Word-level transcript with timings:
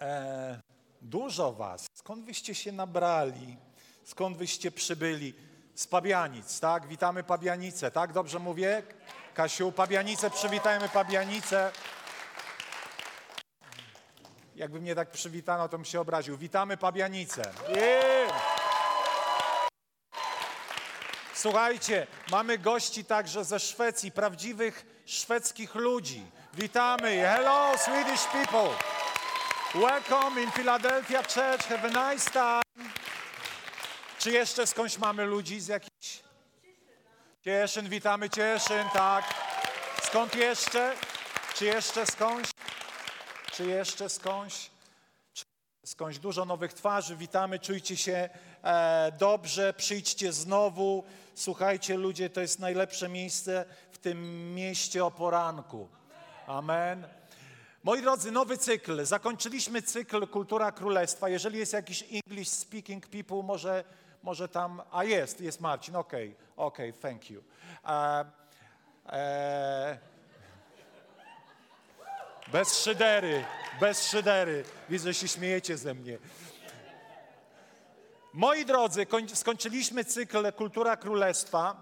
e, 0.00 0.60
dużo 1.02 1.52
was. 1.52 1.86
Skąd 1.94 2.24
wyście 2.24 2.54
się 2.54 2.72
nabrali? 2.72 3.56
Skąd 4.04 4.36
wyście 4.36 4.70
przybyli? 4.70 5.34
Z 5.74 5.86
Pabianic, 5.86 6.60
tak? 6.60 6.86
Witamy 6.86 7.24
Pabianice, 7.24 7.90
tak? 7.90 8.12
Dobrze 8.12 8.38
mówię? 8.38 8.82
Kasiu, 9.34 9.72
Pabianice, 9.72 10.30
przywitajmy 10.30 10.88
Pabianice. 10.88 11.72
Jakby 14.56 14.80
mnie 14.80 14.94
tak 14.94 15.10
przywitano, 15.10 15.68
to 15.68 15.78
bym 15.78 15.84
się 15.84 16.00
obraził. 16.00 16.36
Witamy 16.36 16.76
Pabianice. 16.76 17.42
Yeah. 17.68 18.58
Słuchajcie, 21.34 22.06
mamy 22.30 22.58
gości 22.58 23.04
także 23.04 23.44
ze 23.44 23.60
Szwecji, 23.60 24.12
prawdziwych 24.12 25.02
szwedzkich 25.06 25.74
ludzi. 25.74 26.22
Witamy. 26.54 27.20
Hello, 27.20 27.78
Swedish 27.78 28.24
people. 28.24 28.70
Welcome 29.74 30.38
in 30.38 30.50
Philadelphia 30.50 31.22
Church. 31.22 31.66
Have 31.66 31.84
a 31.84 32.12
nice 32.12 32.30
time. 32.30 32.90
Czy 34.18 34.30
jeszcze 34.30 34.66
skądś 34.66 34.98
mamy 34.98 35.24
ludzi 35.24 35.60
z 35.60 35.68
jakichś? 35.68 36.22
Cieszyn, 37.44 37.88
witamy 37.88 38.30
Cieszyn, 38.30 38.88
tak. 38.92 39.34
Skąd 40.02 40.34
jeszcze? 40.34 40.94
Czy 41.54 41.64
jeszcze 41.64 42.06
skądś? 42.06 42.50
Czy 43.52 43.66
jeszcze 43.66 44.08
skądś? 44.08 44.70
Czy 45.34 45.44
skądś 45.84 46.18
dużo 46.18 46.44
nowych 46.44 46.72
twarzy. 46.72 47.16
Witamy, 47.16 47.58
czujcie 47.58 47.96
się 47.96 48.28
e, 48.62 49.12
dobrze, 49.18 49.74
przyjdźcie 49.74 50.32
znowu. 50.32 51.04
Słuchajcie, 51.34 51.96
ludzie, 51.96 52.30
to 52.30 52.40
jest 52.40 52.58
najlepsze 52.58 53.08
miejsce 53.08 53.64
w 53.92 53.98
tym 53.98 54.54
mieście 54.54 55.04
o 55.04 55.10
poranku. 55.10 55.88
Amen. 56.46 57.08
Moi 57.84 58.02
drodzy, 58.02 58.30
nowy 58.30 58.58
cykl. 58.58 59.04
Zakończyliśmy 59.04 59.82
cykl 59.82 60.26
Kultura 60.26 60.72
Królestwa. 60.72 61.28
Jeżeli 61.28 61.58
jest 61.58 61.72
jakiś 61.72 62.04
English 62.12 62.48
speaking 62.48 63.06
people, 63.06 63.42
może, 63.42 63.84
może 64.22 64.48
tam. 64.48 64.82
A 64.90 65.04
jest, 65.04 65.40
jest 65.40 65.60
Marcin. 65.60 65.96
Okej, 65.96 66.28
okay, 66.28 66.66
okej, 66.66 66.90
okay, 66.90 67.02
thank 67.02 67.30
you. 67.30 67.42
E, 67.84 68.24
e, 69.06 69.98
bez 72.52 72.78
szydery, 72.78 73.44
bez 73.80 74.08
szydery. 74.08 74.64
Widzę, 74.88 75.04
że 75.12 75.14
się 75.14 75.28
śmiejecie 75.28 75.76
ze 75.78 75.94
mnie. 75.94 76.18
Moi 78.32 78.64
drodzy, 78.64 79.06
skończyliśmy 79.34 80.04
cykl 80.04 80.52
Kultura 80.52 80.96
Królestwa 80.96 81.76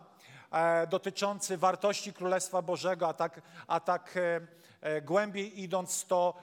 e, 0.53 0.87
dotyczący 0.87 1.57
wartości 1.59 2.13
Królestwa 2.13 2.63
Bożego, 2.63 3.09
a 3.09 3.13
tak, 3.13 3.41
a 3.67 3.81
tak 3.81 4.17
e, 4.17 4.41
głębiej 5.03 5.63
idąc 5.63 6.05
to 6.05 6.35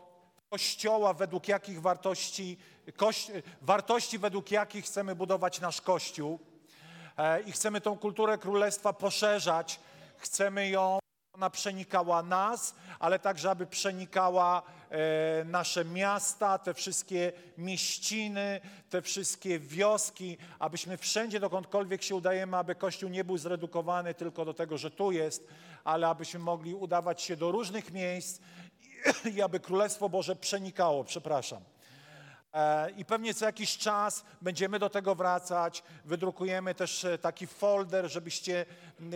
Kościoła, 0.49 1.13
według 1.13 1.47
jakich 1.47 1.81
wartości, 1.81 2.57
kości, 2.95 3.31
wartości, 3.61 4.19
według 4.19 4.51
jakich 4.51 4.85
chcemy 4.85 5.15
budować 5.15 5.61
nasz 5.61 5.81
Kościół 5.81 6.39
e, 7.17 7.41
i 7.41 7.51
chcemy 7.51 7.81
tą 7.81 7.97
kulturę 7.97 8.37
Królestwa 8.37 8.93
poszerzać, 8.93 9.79
chcemy 10.17 10.69
ją 10.69 10.99
ona 11.33 11.49
przenikała 11.49 12.23
nas, 12.23 12.75
ale 12.99 13.19
także, 13.19 13.49
aby 13.49 13.65
przenikała 13.65 14.61
e, 14.89 15.43
nasze 15.45 15.85
miasta, 15.85 16.57
te 16.57 16.73
wszystkie 16.73 17.31
mieściny, 17.57 18.61
te 18.89 19.01
wszystkie 19.01 19.59
wioski, 19.59 20.37
abyśmy 20.59 20.97
wszędzie, 20.97 21.39
dokądkolwiek 21.39 22.03
się 22.03 22.15
udajemy, 22.15 22.57
aby 22.57 22.75
Kościół 22.75 23.09
nie 23.09 23.23
był 23.23 23.37
zredukowany 23.37 24.13
tylko 24.13 24.45
do 24.45 24.53
tego, 24.53 24.77
że 24.77 24.91
tu 24.91 25.11
jest, 25.11 25.47
ale 25.83 26.07
abyśmy 26.07 26.39
mogli 26.39 26.75
udawać 26.75 27.21
się 27.21 27.37
do 27.37 27.51
różnych 27.51 27.91
miejsc 27.91 28.39
i, 29.35 29.41
aby 29.41 29.59
Królestwo 29.59 30.09
Boże 30.09 30.35
przenikało, 30.35 31.03
przepraszam. 31.03 31.63
E, 32.53 32.89
I 32.89 33.05
pewnie 33.05 33.33
co 33.33 33.45
jakiś 33.45 33.77
czas 33.77 34.23
będziemy 34.41 34.79
do 34.79 34.89
tego 34.89 35.15
wracać. 35.15 35.83
Wydrukujemy 36.05 36.75
też 36.75 37.05
e, 37.05 37.17
taki 37.17 37.47
folder, 37.47 38.11
żebyście 38.11 38.65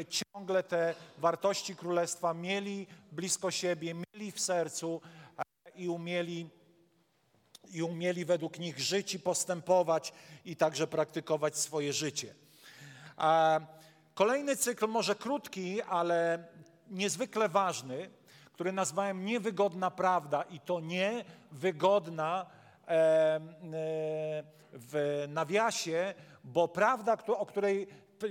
ciągle 0.09 0.63
te 0.63 0.95
wartości 1.17 1.75
królestwa 1.75 2.33
mieli 2.33 2.87
blisko 3.11 3.51
siebie, 3.51 3.93
mieli 3.93 4.31
w 4.31 4.39
sercu 4.39 5.01
e, 5.37 5.71
i 5.75 5.89
umieli, 5.89 6.49
i 7.69 7.83
umieli 7.83 8.25
według 8.25 8.59
nich 8.59 8.79
żyć 8.79 9.13
i 9.13 9.19
postępować 9.19 10.13
i 10.45 10.55
także 10.55 10.87
praktykować 10.87 11.57
swoje 11.57 11.93
życie. 11.93 12.35
Kolejny 14.13 14.55
cykl, 14.55 14.87
może 14.87 15.15
krótki, 15.15 15.81
ale 15.81 16.47
niezwykle 16.89 17.49
ważny, 17.49 18.09
który 18.53 18.71
nazwałem 18.71 19.25
Niewygodna 19.25 19.91
Prawda 19.91 20.41
i 20.41 20.59
to 20.59 20.79
niewygodna 20.79 22.45
E, 22.87 23.39
w 24.73 25.25
nawiasie, 25.27 26.13
bo 26.43 26.67
prawda, 26.67 27.17
o 27.27 27.45
której 27.45 27.87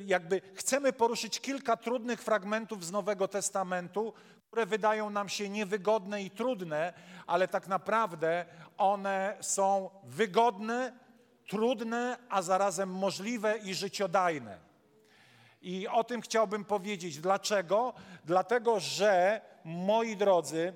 jakby 0.06 0.40
chcemy 0.54 0.92
poruszyć 0.92 1.40
kilka 1.40 1.76
trudnych 1.76 2.22
fragmentów 2.22 2.84
z 2.84 2.92
Nowego 2.92 3.28
Testamentu, 3.28 4.12
które 4.46 4.66
wydają 4.66 5.10
nam 5.10 5.28
się 5.28 5.48
niewygodne 5.48 6.22
i 6.22 6.30
trudne, 6.30 6.92
ale 7.26 7.48
tak 7.48 7.68
naprawdę 7.68 8.44
one 8.78 9.36
są 9.40 9.90
wygodne, 10.04 10.92
trudne, 11.48 12.18
a 12.28 12.42
zarazem 12.42 12.90
możliwe 12.90 13.58
i 13.58 13.74
życiodajne. 13.74 14.58
I 15.66 15.88
o 15.88 16.04
tym 16.04 16.20
chciałbym 16.20 16.64
powiedzieć. 16.64 17.20
Dlaczego? 17.20 17.94
Dlatego, 18.24 18.80
że 18.80 19.40
moi 19.64 20.16
drodzy, 20.16 20.72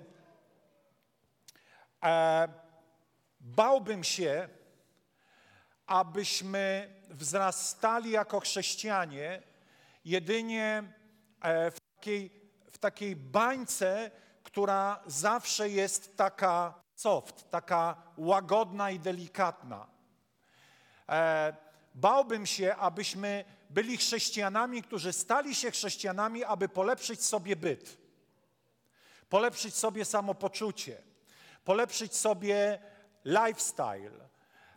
e, 2.04 2.48
Bałbym 3.40 4.04
się, 4.04 4.48
abyśmy 5.86 6.94
wzrastali 7.10 8.10
jako 8.10 8.40
chrześcijanie 8.40 9.42
jedynie 10.04 10.82
e, 11.40 11.70
w 11.70 11.80
takiej, 11.80 12.50
w 12.72 12.78
takiej 12.78 13.16
bańce, 13.16 14.10
która 14.42 15.02
zawsze 15.06 15.68
jest 15.68 16.16
taka 16.16 16.74
soft, 16.94 17.50
taka 17.50 17.96
łagodna 18.16 18.90
i 18.90 18.98
delikatna. 18.98 19.86
E, 21.08 21.56
bałbym 21.94 22.46
się, 22.46 22.76
abyśmy 22.76 23.44
byli 23.70 23.96
chrześcijanami, 23.96 24.82
którzy 24.82 25.12
stali 25.12 25.54
się 25.54 25.70
chrześcijanami, 25.70 26.44
aby 26.44 26.68
polepszyć 26.68 27.24
sobie 27.24 27.56
byt, 27.56 27.98
polepszyć 29.28 29.74
sobie 29.74 30.04
samopoczucie, 30.04 31.02
polepszyć 31.64 32.16
sobie 32.16 32.78
lifestyle, 33.24 34.28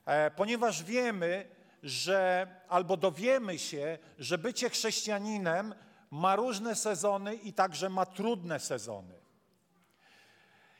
e, 0.05 0.31
ponieważ 0.31 0.83
wiemy, 0.83 1.49
że 1.83 2.47
albo 2.69 2.97
dowiemy 2.97 3.59
się, 3.59 3.97
że 4.19 4.37
bycie 4.37 4.69
chrześcijaninem 4.69 5.75
ma 6.11 6.35
różne 6.35 6.75
sezony 6.75 7.35
i 7.35 7.53
także 7.53 7.89
ma 7.89 8.05
trudne 8.05 8.59
sezony. 8.59 9.23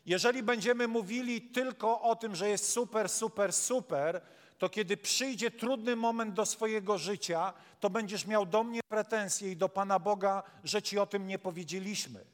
Jeżeli 0.06 0.44
będziemy 0.44 0.88
mówili 0.88 1.42
tylko 1.42 2.02
o 2.02 2.16
tym, 2.16 2.36
że 2.36 2.50
jest 2.50 2.72
super, 2.72 3.10
super, 3.10 3.54
super, 3.54 4.22
to 4.64 4.70
kiedy 4.70 4.98
przyjdzie 4.98 5.52
trudny 5.52 5.96
moment 5.96 6.34
do 6.34 6.46
swojego 6.46 6.98
życia, 6.98 7.54
to 7.80 7.90
będziesz 7.90 8.28
miał 8.28 8.46
do 8.46 8.64
mnie 8.64 8.80
pretensje 8.90 9.52
i 9.52 9.58
do 9.58 9.70
Pana 9.70 10.00
Boga, 10.00 10.44
że 10.64 10.82
Ci 10.82 11.00
o 11.00 11.06
tym 11.06 11.28
nie 11.28 11.40
powiedzieliśmy. 11.40 12.26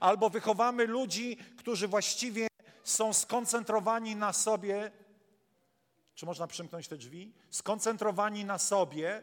Albo 0.00 0.30
wychowamy 0.30 0.86
ludzi, 0.86 1.36
którzy 1.36 1.88
właściwie 1.88 2.48
są 2.84 3.12
skoncentrowani 3.12 4.16
na 4.16 4.32
sobie, 4.32 4.90
czy 6.14 6.26
można 6.26 6.46
przymknąć 6.46 6.88
te 6.88 6.96
drzwi? 6.96 7.32
Skoncentrowani 7.50 8.44
na 8.44 8.58
sobie 8.58 9.22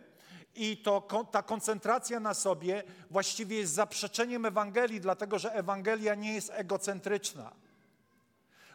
i 0.55 0.77
to, 0.77 1.01
ta 1.31 1.43
koncentracja 1.43 2.19
na 2.19 2.33
sobie 2.33 2.83
właściwie 3.09 3.57
jest 3.57 3.73
zaprzeczeniem 3.73 4.45
Ewangelii, 4.45 5.01
dlatego 5.01 5.39
że 5.39 5.53
Ewangelia 5.53 6.15
nie 6.15 6.33
jest 6.33 6.51
egocentryczna. 6.53 7.51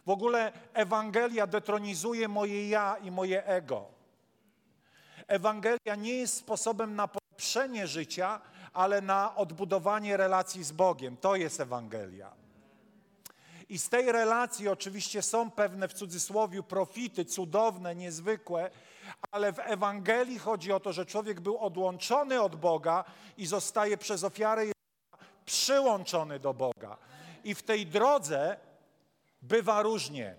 W 0.09 0.11
ogóle 0.11 0.53
Ewangelia 0.75 1.47
detronizuje 1.47 2.29
moje 2.29 2.69
ja 2.69 2.97
i 3.03 3.11
moje 3.11 3.47
ego. 3.47 3.85
Ewangelia 5.27 5.95
nie 5.97 6.15
jest 6.15 6.37
sposobem 6.37 6.97
na 6.97 7.09
polepszenie 7.09 7.87
życia, 7.87 8.41
ale 8.73 9.01
na 9.01 9.37
odbudowanie 9.37 10.17
relacji 10.17 10.65
z 10.65 10.73
Bogiem. 10.73 11.17
To 11.17 11.37
jest 11.37 11.61
Ewangelia. 11.61 12.33
I 13.69 13.79
z 13.79 13.89
tej 13.89 14.13
relacji 14.13 14.69
oczywiście 14.69 15.23
są 15.23 15.51
pewne 15.51 15.89
w 15.89 15.95
cudzysłowie 15.95 16.63
profity 16.63 17.25
cudowne, 17.25 17.95
niezwykłe, 17.95 18.71
ale 19.31 19.53
w 19.53 19.59
Ewangelii 19.59 20.39
chodzi 20.39 20.73
o 20.73 20.81
to, 20.81 20.93
że 20.93 21.07
człowiek 21.07 21.41
był 21.41 21.59
odłączony 21.59 22.43
od 22.43 22.57
Boga 22.57 23.05
i 23.39 23.47
zostaje 23.47 23.99
przez 23.99 24.25
ofiarę 24.25 24.63
przyłączony 25.45 26.41
do 26.41 26.55
Boga. 26.55 26.97
I 27.45 27.55
w 27.55 27.63
tej 27.63 27.87
drodze 27.87 28.68
bywa 29.43 29.83
różnie. 29.83 30.37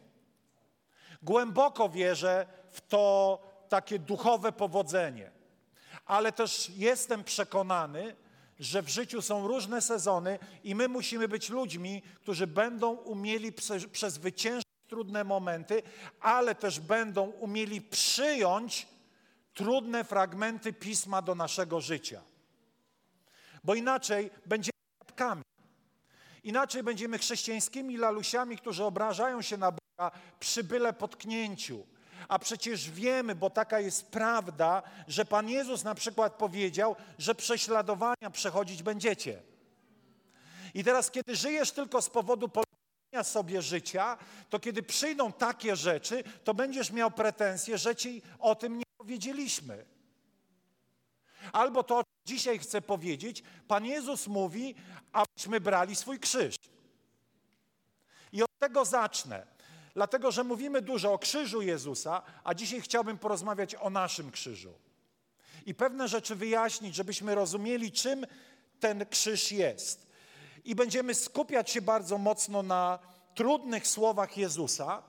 Głęboko 1.21 1.89
wierzę 1.89 2.47
w 2.71 2.81
to 2.81 3.41
takie 3.69 3.99
duchowe 3.99 4.51
powodzenie, 4.51 5.31
ale 6.05 6.31
też 6.31 6.69
jestem 6.69 7.23
przekonany, 7.23 8.15
że 8.59 8.81
w 8.81 8.89
życiu 8.89 9.21
są 9.21 9.47
różne 9.47 9.81
sezony 9.81 10.39
i 10.63 10.75
my 10.75 10.87
musimy 10.87 11.27
być 11.27 11.49
ludźmi, 11.49 12.01
którzy 12.15 12.47
będą 12.47 12.91
umieli 12.91 13.51
przezwyciężyć 13.91 14.69
trudne 14.87 15.23
momenty, 15.23 15.83
ale 16.19 16.55
też 16.55 16.79
będą 16.79 17.25
umieli 17.25 17.81
przyjąć 17.81 18.87
trudne 19.53 20.03
fragmenty 20.03 20.73
pisma 20.73 21.21
do 21.21 21.35
naszego 21.35 21.81
życia. 21.81 22.21
Bo 23.63 23.75
inaczej 23.75 24.31
będziemy 24.45 24.73
jabłkami. 25.01 25.48
Inaczej 26.43 26.83
będziemy 26.83 27.17
chrześcijańskimi 27.17 27.97
lalusiami, 27.97 28.57
którzy 28.57 28.83
obrażają 28.83 29.41
się 29.41 29.57
na 29.57 29.71
Boga 29.71 30.11
przy 30.39 30.63
byle 30.63 30.93
potknięciu. 30.93 31.85
A 32.27 32.39
przecież 32.39 32.89
wiemy, 32.89 33.35
bo 33.35 33.49
taka 33.49 33.79
jest 33.79 34.07
prawda, 34.07 34.83
że 35.07 35.25
Pan 35.25 35.49
Jezus 35.49 35.83
na 35.83 35.95
przykład 35.95 36.33
powiedział, 36.33 36.95
że 37.17 37.35
prześladowania 37.35 38.29
przechodzić 38.31 38.83
będziecie. 38.83 39.41
I 40.73 40.83
teraz, 40.83 41.11
kiedy 41.11 41.35
żyjesz 41.35 41.71
tylko 41.71 42.01
z 42.01 42.09
powodu 42.09 42.49
polecenia 42.49 43.23
sobie 43.23 43.61
życia, 43.61 44.17
to 44.49 44.59
kiedy 44.59 44.83
przyjdą 44.83 45.31
takie 45.31 45.75
rzeczy, 45.75 46.23
to 46.43 46.53
będziesz 46.53 46.91
miał 46.91 47.11
pretensje, 47.11 47.77
że 47.77 47.95
ci 47.95 48.21
o 48.39 48.55
tym 48.55 48.77
nie 48.77 48.85
powiedzieliśmy. 48.97 49.85
Albo 51.53 51.83
to, 51.83 52.03
dzisiaj 52.25 52.59
chcę 52.59 52.81
powiedzieć, 52.81 53.43
Pan 53.67 53.85
Jezus 53.85 54.27
mówi, 54.27 54.75
abyśmy 55.11 55.61
brali 55.61 55.95
swój 55.95 56.19
krzyż. 56.19 56.55
I 58.31 58.43
od 58.43 58.59
tego 58.59 58.85
zacznę. 58.85 59.47
Dlatego, 59.93 60.31
że 60.31 60.43
mówimy 60.43 60.81
dużo 60.81 61.13
o 61.13 61.19
krzyżu 61.19 61.61
Jezusa, 61.61 62.21
a 62.43 62.53
dzisiaj 62.53 62.81
chciałbym 62.81 63.17
porozmawiać 63.17 63.75
o 63.75 63.89
naszym 63.89 64.31
krzyżu. 64.31 64.73
I 65.65 65.75
pewne 65.75 66.07
rzeczy 66.07 66.35
wyjaśnić, 66.35 66.95
żebyśmy 66.95 67.35
rozumieli, 67.35 67.91
czym 67.91 68.25
ten 68.79 69.05
krzyż 69.05 69.51
jest. 69.51 70.07
I 70.65 70.75
będziemy 70.75 71.15
skupiać 71.15 71.69
się 71.69 71.81
bardzo 71.81 72.17
mocno 72.17 72.63
na 72.63 72.99
trudnych 73.35 73.87
słowach 73.87 74.37
Jezusa. 74.37 75.03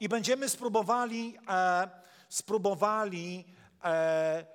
I 0.00 0.08
będziemy 0.08 0.48
spróbowali, 0.48 1.38
e, 1.48 1.88
spróbowali 2.28 3.44
e, 3.84 4.46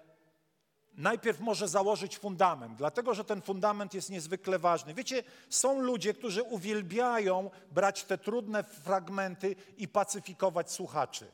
najpierw 0.98 1.40
może 1.40 1.68
założyć 1.68 2.18
fundament, 2.18 2.78
dlatego 2.78 3.14
że 3.14 3.24
ten 3.24 3.42
fundament 3.42 3.94
jest 3.94 4.10
niezwykle 4.10 4.60
ważny. 4.60 4.94
Wiecie, 4.94 5.24
są 5.50 5.82
ludzie, 5.82 6.14
którzy 6.14 6.44
uwielbiają 6.44 7.50
brać 7.72 8.04
te 8.04 8.18
trudne 8.18 8.64
fragmenty 8.64 9.56
i 9.78 9.88
pacyfikować 9.88 10.72
słuchaczy. 10.72 11.32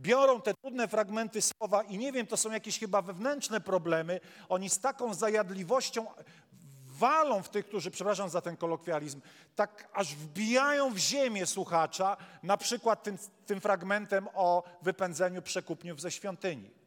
Biorą 0.00 0.40
te 0.40 0.54
trudne 0.54 0.88
fragmenty 0.88 1.42
słowa 1.42 1.82
i 1.82 1.98
nie 1.98 2.12
wiem, 2.12 2.26
to 2.26 2.36
są 2.36 2.52
jakieś 2.52 2.78
chyba 2.78 3.02
wewnętrzne 3.02 3.60
problemy. 3.60 4.20
Oni 4.48 4.70
z 4.70 4.80
taką 4.80 5.14
zajadliwością 5.14 6.06
walą 6.98 7.42
w 7.42 7.48
tych, 7.48 7.66
którzy, 7.66 7.90
przepraszam 7.90 8.28
za 8.28 8.40
ten 8.40 8.56
kolokwializm, 8.56 9.20
tak 9.56 9.88
aż 9.92 10.14
wbijają 10.14 10.90
w 10.90 10.98
ziemię 10.98 11.46
słuchacza, 11.46 12.16
na 12.42 12.56
przykład 12.56 13.02
tym, 13.02 13.18
tym 13.46 13.60
fragmentem 13.60 14.28
o 14.34 14.62
wypędzeniu 14.82 15.42
przekupniów 15.42 16.00
ze 16.00 16.10
świątyni 16.10 16.78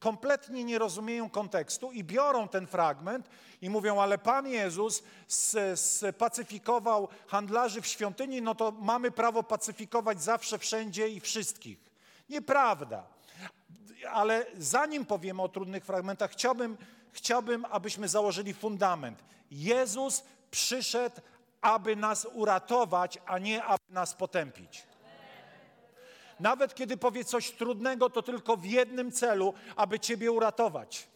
kompletnie 0.00 0.64
nie 0.64 0.78
rozumieją 0.78 1.30
kontekstu 1.30 1.92
i 1.92 2.04
biorą 2.04 2.48
ten 2.48 2.66
fragment 2.66 3.30
i 3.62 3.70
mówią, 3.70 4.00
ale 4.00 4.18
Pan 4.18 4.46
Jezus 4.46 5.02
spacyfikował 5.74 7.08
handlarzy 7.26 7.80
w 7.80 7.86
świątyni, 7.86 8.42
no 8.42 8.54
to 8.54 8.72
mamy 8.72 9.10
prawo 9.10 9.42
pacyfikować 9.42 10.22
zawsze, 10.22 10.58
wszędzie 10.58 11.08
i 11.08 11.20
wszystkich. 11.20 11.78
Nieprawda. 12.28 13.06
Ale 14.12 14.46
zanim 14.58 15.06
powiemy 15.06 15.42
o 15.42 15.48
trudnych 15.48 15.84
fragmentach, 15.84 16.30
chciałbym, 16.30 16.76
chciałbym, 17.12 17.64
abyśmy 17.70 18.08
założyli 18.08 18.54
fundament. 18.54 19.24
Jezus 19.50 20.22
przyszedł, 20.50 21.16
aby 21.60 21.96
nas 21.96 22.26
uratować, 22.32 23.18
a 23.26 23.38
nie 23.38 23.64
aby 23.64 23.84
nas 23.90 24.14
potępić. 24.14 24.82
Nawet 26.40 26.74
kiedy 26.74 26.96
powie 26.96 27.24
coś 27.24 27.50
trudnego, 27.50 28.10
to 28.10 28.22
tylko 28.22 28.56
w 28.56 28.64
jednym 28.64 29.12
celu, 29.12 29.54
aby 29.76 30.00
Ciebie 30.00 30.32
uratować. 30.32 31.08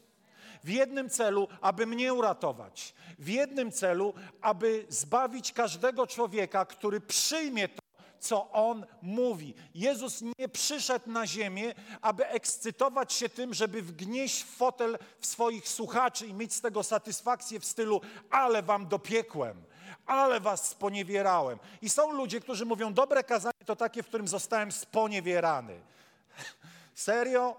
W 0.64 0.68
jednym 0.68 1.10
celu, 1.10 1.48
aby 1.60 1.86
mnie 1.86 2.14
uratować. 2.14 2.94
W 3.18 3.28
jednym 3.28 3.72
celu, 3.72 4.14
aby 4.40 4.86
zbawić 4.88 5.52
każdego 5.52 6.06
człowieka, 6.06 6.64
który 6.64 7.00
przyjmie 7.00 7.68
to, 7.68 7.83
co 8.20 8.50
On 8.52 8.86
mówi. 9.02 9.54
Jezus 9.74 10.22
nie 10.38 10.48
przyszedł 10.48 11.10
na 11.10 11.26
ziemię, 11.26 11.74
aby 12.02 12.26
ekscytować 12.26 13.12
się 13.12 13.28
tym, 13.28 13.54
żeby 13.54 13.82
wgnieść 13.82 14.44
fotel 14.44 14.98
w 15.20 15.26
swoich 15.26 15.68
słuchaczy 15.68 16.26
i 16.26 16.34
mieć 16.34 16.54
z 16.54 16.60
tego 16.60 16.82
satysfakcję 16.82 17.60
w 17.60 17.64
stylu, 17.64 18.00
ale 18.30 18.62
wam 18.62 18.88
dopiekłem 18.88 19.64
ale 20.06 20.40
was 20.40 20.68
sponiewierałem. 20.68 21.58
I 21.82 21.88
są 21.88 22.12
ludzie, 22.12 22.40
którzy 22.40 22.64
mówią, 22.64 22.94
dobre 22.94 23.24
kazanie 23.24 23.64
to 23.66 23.76
takie, 23.76 24.02
w 24.02 24.06
którym 24.06 24.28
zostałem 24.28 24.72
sponiewierany. 24.72 25.80
Serio? 26.94 27.56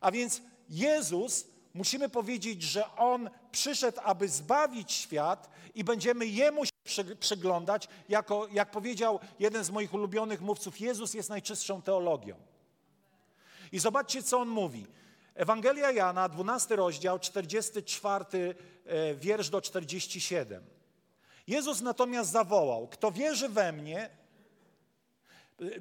A 0.00 0.10
więc 0.10 0.42
Jezus, 0.68 1.46
musimy 1.74 2.08
powiedzieć, 2.08 2.62
że 2.62 2.96
On 2.96 3.30
przyszedł, 3.52 4.00
aby 4.04 4.28
zbawić 4.28 4.92
świat 4.92 5.50
i 5.74 5.84
będziemy 5.84 6.26
Jemu 6.26 6.64
się 6.64 6.72
przyglądać, 7.20 7.88
jako, 8.08 8.48
jak 8.52 8.70
powiedział 8.70 9.20
jeden 9.38 9.64
z 9.64 9.70
moich 9.70 9.94
ulubionych 9.94 10.40
mówców, 10.40 10.80
Jezus 10.80 11.14
jest 11.14 11.28
najczystszą 11.28 11.82
teologią. 11.82 12.36
I 13.72 13.78
zobaczcie, 13.78 14.22
co 14.22 14.38
On 14.38 14.48
mówi. 14.48 14.86
Ewangelia 15.34 15.90
Jana, 15.90 16.28
12 16.28 16.76
rozdział, 16.76 17.18
44 17.18 18.24
e, 18.86 19.14
wiersz 19.14 19.48
do 19.48 19.60
47. 19.60 20.64
Jezus 21.46 21.80
natomiast 21.80 22.30
zawołał, 22.30 22.88
kto 22.88 23.12
wierzy 23.12 23.48
we 23.48 23.72
mnie, 23.72 24.10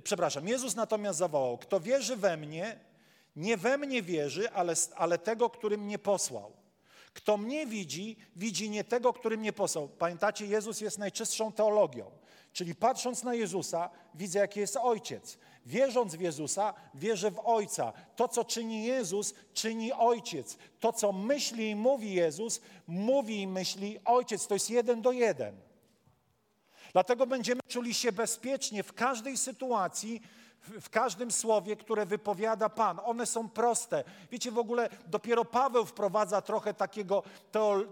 przepraszam, 0.04 0.48
Jezus 0.48 0.76
natomiast 0.76 1.20
zawołał, 1.20 1.58
kto 1.58 1.80
wierzy 1.80 2.16
we 2.16 2.38
mnie, 2.38 2.80
nie 3.36 3.58
we 3.58 3.78
mnie 3.78 4.02
wierzy, 4.02 4.52
ale, 4.52 4.74
ale 4.96 5.18
tego, 5.18 5.50
który 5.50 5.78
mnie 5.78 6.00
posłał. 6.00 6.52
Kto 7.18 7.38
mnie 7.38 7.68
widzi, 7.68 8.16
widzi 8.36 8.70
nie 8.70 8.84
tego, 8.84 9.14
który 9.14 9.38
mnie 9.38 9.54
posłał. 9.54 9.88
Pamiętacie, 9.88 10.46
Jezus 10.46 10.82
jest 10.82 10.98
najczystszą 10.98 11.52
teologią. 11.52 12.12
Czyli 12.54 12.76
patrząc 12.76 13.24
na 13.24 13.34
Jezusa, 13.34 13.90
widzę, 14.16 14.40
jaki 14.40 14.60
jest 14.60 14.78
Ojciec. 14.78 15.38
Wierząc 15.66 16.16
w 16.16 16.22
Jezusa, 16.22 16.74
wierzę 16.94 17.32
w 17.32 17.40
Ojca. 17.40 17.94
To, 18.16 18.28
co 18.28 18.46
czyni 18.46 18.86
Jezus, 18.86 19.34
czyni 19.54 19.94
Ojciec. 19.94 20.58
To, 20.80 20.94
co 20.94 21.12
myśli 21.12 21.70
i 21.70 21.76
mówi 21.76 22.14
Jezus, 22.14 22.62
mówi 22.88 23.42
i 23.42 23.48
myśli 23.48 24.00
Ojciec. 24.06 24.48
To 24.48 24.54
jest 24.54 24.70
jeden 24.70 25.02
do 25.02 25.12
jeden. 25.12 25.56
Dlatego 26.94 27.28
będziemy 27.28 27.62
czuli 27.68 27.94
się 27.94 28.12
bezpiecznie 28.12 28.84
w 28.84 28.94
każdej 28.94 29.38
sytuacji, 29.38 30.22
w 30.82 30.90
każdym 30.90 31.32
słowie, 31.32 31.76
które 31.76 32.06
wypowiada 32.06 32.70
Pan. 32.70 33.00
One 33.04 33.26
są 33.26 33.50
proste. 33.50 34.04
Wiecie, 34.32 34.52
w 34.52 34.58
ogóle 34.58 34.90
dopiero 35.08 35.46
Paweł 35.46 35.86
wprowadza 35.86 36.42
trochę 36.42 36.74
takiego 36.74 37.24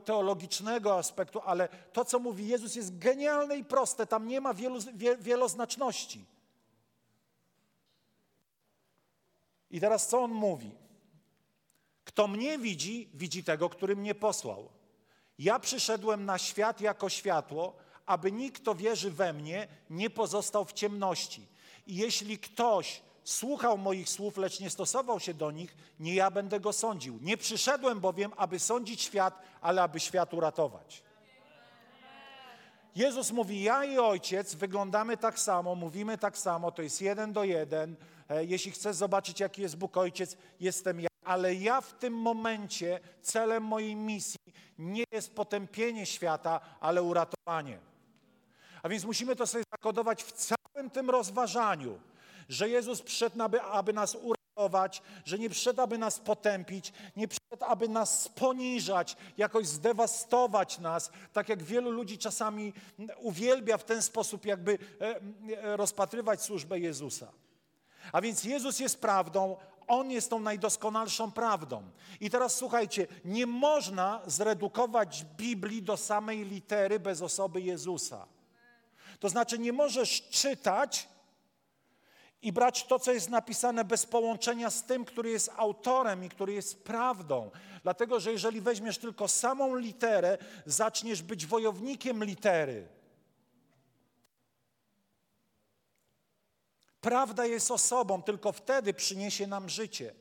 teologicznego 0.05 0.97
aspektu, 0.97 1.41
ale 1.45 1.69
to, 1.93 2.05
co 2.05 2.19
mówi 2.19 2.47
Jezus, 2.47 2.75
jest 2.75 2.97
genialne 2.97 3.57
i 3.57 3.63
proste. 3.63 4.07
Tam 4.07 4.27
nie 4.27 4.41
ma 4.41 4.53
wielu, 4.53 4.79
wieloznaczności. 5.19 6.25
I 9.71 9.79
teraz 9.79 10.07
co 10.07 10.23
on 10.23 10.31
mówi? 10.31 10.71
Kto 12.05 12.27
mnie 12.27 12.57
widzi, 12.57 13.09
widzi 13.13 13.43
tego, 13.43 13.69
który 13.69 13.95
mnie 13.95 14.15
posłał. 14.15 14.69
Ja 15.39 15.59
przyszedłem 15.59 16.25
na 16.25 16.37
świat 16.37 16.81
jako 16.81 17.09
światło, 17.09 17.75
aby 18.05 18.31
nikt, 18.31 18.61
kto 18.61 18.75
wierzy 18.75 19.11
we 19.11 19.33
mnie, 19.33 19.67
nie 19.89 20.09
pozostał 20.09 20.65
w 20.65 20.73
ciemności. 20.73 21.47
I 21.87 21.95
jeśli 21.95 22.39
ktoś 22.39 23.01
słuchał 23.23 23.77
moich 23.77 24.09
słów, 24.09 24.37
lecz 24.37 24.59
nie 24.59 24.69
stosował 24.69 25.19
się 25.19 25.33
do 25.33 25.51
nich, 25.51 25.75
nie 25.99 26.15
ja 26.15 26.31
będę 26.31 26.59
go 26.59 26.73
sądził. 26.73 27.19
Nie 27.21 27.37
przyszedłem 27.37 27.99
bowiem, 27.99 28.31
aby 28.37 28.59
sądzić 28.59 29.01
świat, 29.01 29.41
ale 29.61 29.81
aby 29.83 29.99
świat 29.99 30.33
uratować. 30.33 31.03
Jezus 32.95 33.31
mówi, 33.31 33.63
ja 33.63 33.85
i 33.85 33.97
ojciec 33.97 34.55
wyglądamy 34.55 35.17
tak 35.17 35.39
samo, 35.39 35.75
mówimy 35.75 36.17
tak 36.17 36.37
samo, 36.37 36.71
to 36.71 36.81
jest 36.81 37.01
jeden 37.01 37.33
do 37.33 37.43
jeden. 37.43 37.95
E, 38.29 38.45
jeśli 38.45 38.71
chcesz 38.71 38.95
zobaczyć, 38.95 39.39
jaki 39.39 39.61
jest 39.61 39.77
Bóg 39.77 39.97
Ojciec, 39.97 40.37
jestem 40.59 41.01
ja, 41.01 41.07
ale 41.25 41.55
ja 41.55 41.81
w 41.81 41.93
tym 41.93 42.13
momencie 42.13 42.99
celem 43.21 43.63
mojej 43.63 43.95
misji 43.95 44.53
nie 44.79 45.03
jest 45.11 45.35
potępienie 45.35 46.05
świata, 46.05 46.59
ale 46.79 47.03
uratowanie. 47.03 47.79
A 48.83 48.89
więc 48.89 49.05
musimy 49.05 49.35
to 49.35 49.47
sobie 49.47 49.63
zakodować 49.71 50.23
w 50.23 50.31
całym 50.85 50.89
tym 50.89 51.09
rozważaniu, 51.09 51.99
że 52.49 52.69
Jezus 52.69 53.01
przyszedł, 53.01 53.43
aby, 53.43 53.61
aby 53.61 53.93
nas 53.93 54.15
uratować, 54.15 55.01
że 55.25 55.39
nie 55.39 55.49
przyszedł, 55.49 55.81
aby 55.81 55.97
nas 55.97 56.19
potępić, 56.19 56.93
nie 57.15 57.27
przyszedł, 57.27 57.65
aby 57.65 57.89
nas 57.89 58.29
poniżać, 58.29 59.17
jakoś 59.37 59.67
zdewastować 59.67 60.79
nas, 60.79 61.11
tak 61.33 61.49
jak 61.49 61.63
wielu 61.63 61.91
ludzi 61.91 62.17
czasami 62.17 62.73
uwielbia 63.17 63.77
w 63.77 63.83
ten 63.83 64.01
sposób 64.01 64.45
jakby 64.45 64.77
e, 65.01 65.15
e, 65.63 65.77
rozpatrywać 65.77 66.41
służbę 66.41 66.79
Jezusa. 66.79 67.27
A 68.11 68.21
więc 68.21 68.43
Jezus 68.43 68.79
jest 68.79 69.01
prawdą, 69.01 69.57
On 69.87 70.11
jest 70.11 70.29
tą 70.29 70.39
najdoskonalszą 70.39 71.31
prawdą. 71.31 71.83
I 72.19 72.29
teraz 72.29 72.55
słuchajcie, 72.55 73.07
nie 73.25 73.45
można 73.45 74.21
zredukować 74.25 75.25
Biblii 75.37 75.83
do 75.83 75.97
samej 75.97 76.45
litery 76.45 76.99
bez 76.99 77.21
osoby 77.21 77.61
Jezusa. 77.61 78.34
To 79.25 79.29
znaczy, 79.29 79.59
nie 79.59 79.73
możesz 79.73 80.29
czytać 80.29 81.09
i 82.41 82.51
brać 82.53 82.83
to, 82.83 82.99
co 82.99 83.11
jest 83.11 83.29
napisane 83.29 83.85
bez 83.85 84.05
połączenia 84.05 84.69
z 84.69 84.83
tym, 84.83 85.05
który 85.05 85.29
jest 85.29 85.51
autorem 85.57 86.23
i 86.23 86.29
który 86.29 86.53
jest 86.53 86.83
prawdą. 86.83 87.51
Dlatego, 87.83 88.19
że 88.19 88.31
jeżeli 88.31 88.61
weźmiesz 88.61 88.97
tylko 88.97 89.27
samą 89.27 89.75
literę, 89.75 90.37
zaczniesz 90.65 91.21
być 91.21 91.45
wojownikiem 91.45 92.23
litery. 92.23 92.87
Prawda 97.01 97.45
jest 97.45 97.71
osobą, 97.71 98.23
tylko 98.23 98.51
wtedy 98.51 98.93
przyniesie 98.93 99.47
nam 99.47 99.69
życie. 99.69 100.13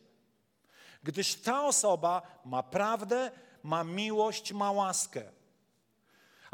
Gdyż 1.02 1.34
ta 1.34 1.64
osoba 1.64 2.22
ma 2.44 2.62
prawdę, 2.62 3.30
ma 3.62 3.84
miłość, 3.84 4.52
ma 4.52 4.72
łaskę. 4.72 5.43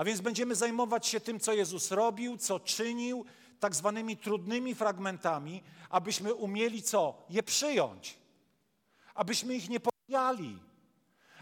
A 0.00 0.04
więc 0.04 0.20
będziemy 0.20 0.54
zajmować 0.54 1.06
się 1.06 1.20
tym, 1.20 1.40
co 1.40 1.52
Jezus 1.52 1.90
robił, 1.90 2.36
co 2.36 2.60
czynił, 2.60 3.24
tak 3.60 3.74
zwanymi 3.74 4.16
trudnymi 4.16 4.74
fragmentami, 4.74 5.62
abyśmy 5.90 6.34
umieli 6.34 6.82
co? 6.82 7.14
Je 7.30 7.42
przyjąć. 7.42 8.18
Abyśmy 9.14 9.54
ich 9.54 9.68
nie 9.68 9.80
pojali. 9.80 10.58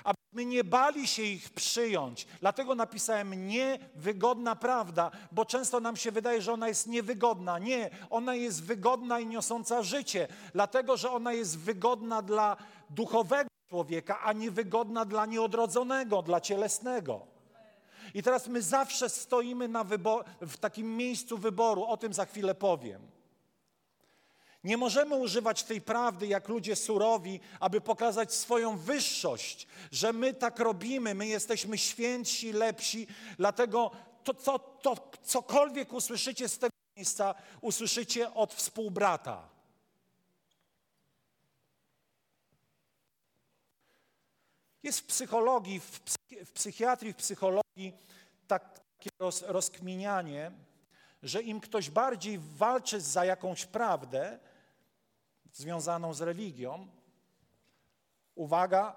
Abyśmy 0.04 0.44
nie 0.44 0.64
bali 0.64 1.06
się 1.06 1.22
ich 1.22 1.50
przyjąć. 1.50 2.26
Dlatego 2.40 2.74
napisałem 2.74 3.46
niewygodna 3.46 4.56
prawda, 4.56 5.10
bo 5.32 5.44
często 5.44 5.80
nam 5.80 5.96
się 5.96 6.12
wydaje, 6.12 6.42
że 6.42 6.52
ona 6.52 6.68
jest 6.68 6.86
niewygodna. 6.86 7.58
Nie, 7.58 7.90
ona 8.10 8.34
jest 8.34 8.64
wygodna 8.64 9.20
i 9.20 9.26
niosąca 9.26 9.82
życie, 9.82 10.28
dlatego 10.52 10.96
że 10.96 11.10
ona 11.10 11.32
jest 11.32 11.58
wygodna 11.58 12.22
dla 12.22 12.56
duchowego 12.90 13.50
człowieka, 13.68 14.20
a 14.20 14.32
niewygodna 14.32 15.04
dla 15.04 15.26
nieodrodzonego, 15.26 16.22
dla 16.22 16.40
cielesnego. 16.40 17.37
I 18.14 18.22
teraz 18.22 18.46
my 18.46 18.62
zawsze 18.62 19.08
stoimy 19.08 19.68
w 20.40 20.56
takim 20.56 20.96
miejscu 20.96 21.38
wyboru, 21.38 21.84
o 21.84 21.96
tym 21.96 22.12
za 22.12 22.26
chwilę 22.26 22.54
powiem. 22.54 23.10
Nie 24.64 24.76
możemy 24.76 25.16
używać 25.16 25.62
tej 25.62 25.80
prawdy 25.80 26.26
jak 26.26 26.48
ludzie 26.48 26.76
surowi, 26.76 27.40
aby 27.60 27.80
pokazać 27.80 28.34
swoją 28.34 28.78
wyższość, 28.78 29.66
że 29.92 30.12
my 30.12 30.34
tak 30.34 30.58
robimy, 30.58 31.14
my 31.14 31.26
jesteśmy 31.26 31.78
świętsi, 31.78 32.52
lepsi, 32.52 33.06
dlatego 33.36 33.90
to, 34.24 34.34
to, 34.34 34.58
to 34.58 35.10
cokolwiek 35.22 35.92
usłyszycie 35.92 36.48
z 36.48 36.58
tego 36.58 36.72
miejsca, 36.96 37.34
usłyszycie 37.60 38.34
od 38.34 38.54
współbrata. 38.54 39.48
Jest 44.82 45.00
w 45.00 45.06
psychologii, 45.06 45.80
w 46.44 46.52
psychiatrii, 46.52 47.12
w 47.12 47.16
psychologii 47.16 47.67
tak, 48.46 48.80
takie 48.98 49.10
roz, 49.18 49.42
rozkminianie, 49.42 50.52
że 51.22 51.42
im 51.42 51.60
ktoś 51.60 51.90
bardziej 51.90 52.38
walczy 52.38 53.00
za 53.00 53.24
jakąś 53.24 53.66
prawdę 53.66 54.38
związaną 55.52 56.14
z 56.14 56.20
religią, 56.20 56.88
uwaga, 58.34 58.96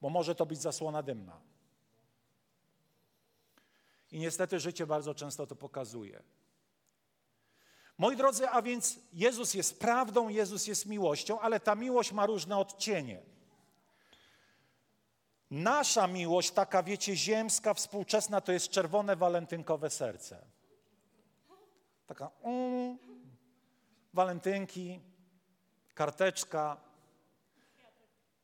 bo 0.00 0.10
może 0.10 0.34
to 0.34 0.46
być 0.46 0.60
zasłona 0.60 1.02
dymna. 1.02 1.40
I 4.10 4.18
niestety 4.18 4.60
życie 4.60 4.86
bardzo 4.86 5.14
często 5.14 5.46
to 5.46 5.56
pokazuje. 5.56 6.22
Moi 7.98 8.16
drodzy, 8.16 8.48
a 8.48 8.62
więc 8.62 8.98
Jezus 9.12 9.54
jest 9.54 9.80
prawdą, 9.80 10.28
Jezus 10.28 10.66
jest 10.66 10.86
miłością, 10.86 11.40
ale 11.40 11.60
ta 11.60 11.74
miłość 11.74 12.12
ma 12.12 12.26
różne 12.26 12.58
odcienie. 12.58 13.22
Nasza 15.50 16.06
miłość, 16.06 16.50
taka 16.50 16.82
wiecie, 16.82 17.16
ziemska, 17.16 17.74
współczesna, 17.74 18.40
to 18.40 18.52
jest 18.52 18.68
czerwone 18.68 19.16
walentynkowe 19.16 19.90
serce. 19.90 20.46
Taka 22.06 22.30
um, 22.42 22.98
walentynki, 24.14 25.00
karteczka, 25.94 26.76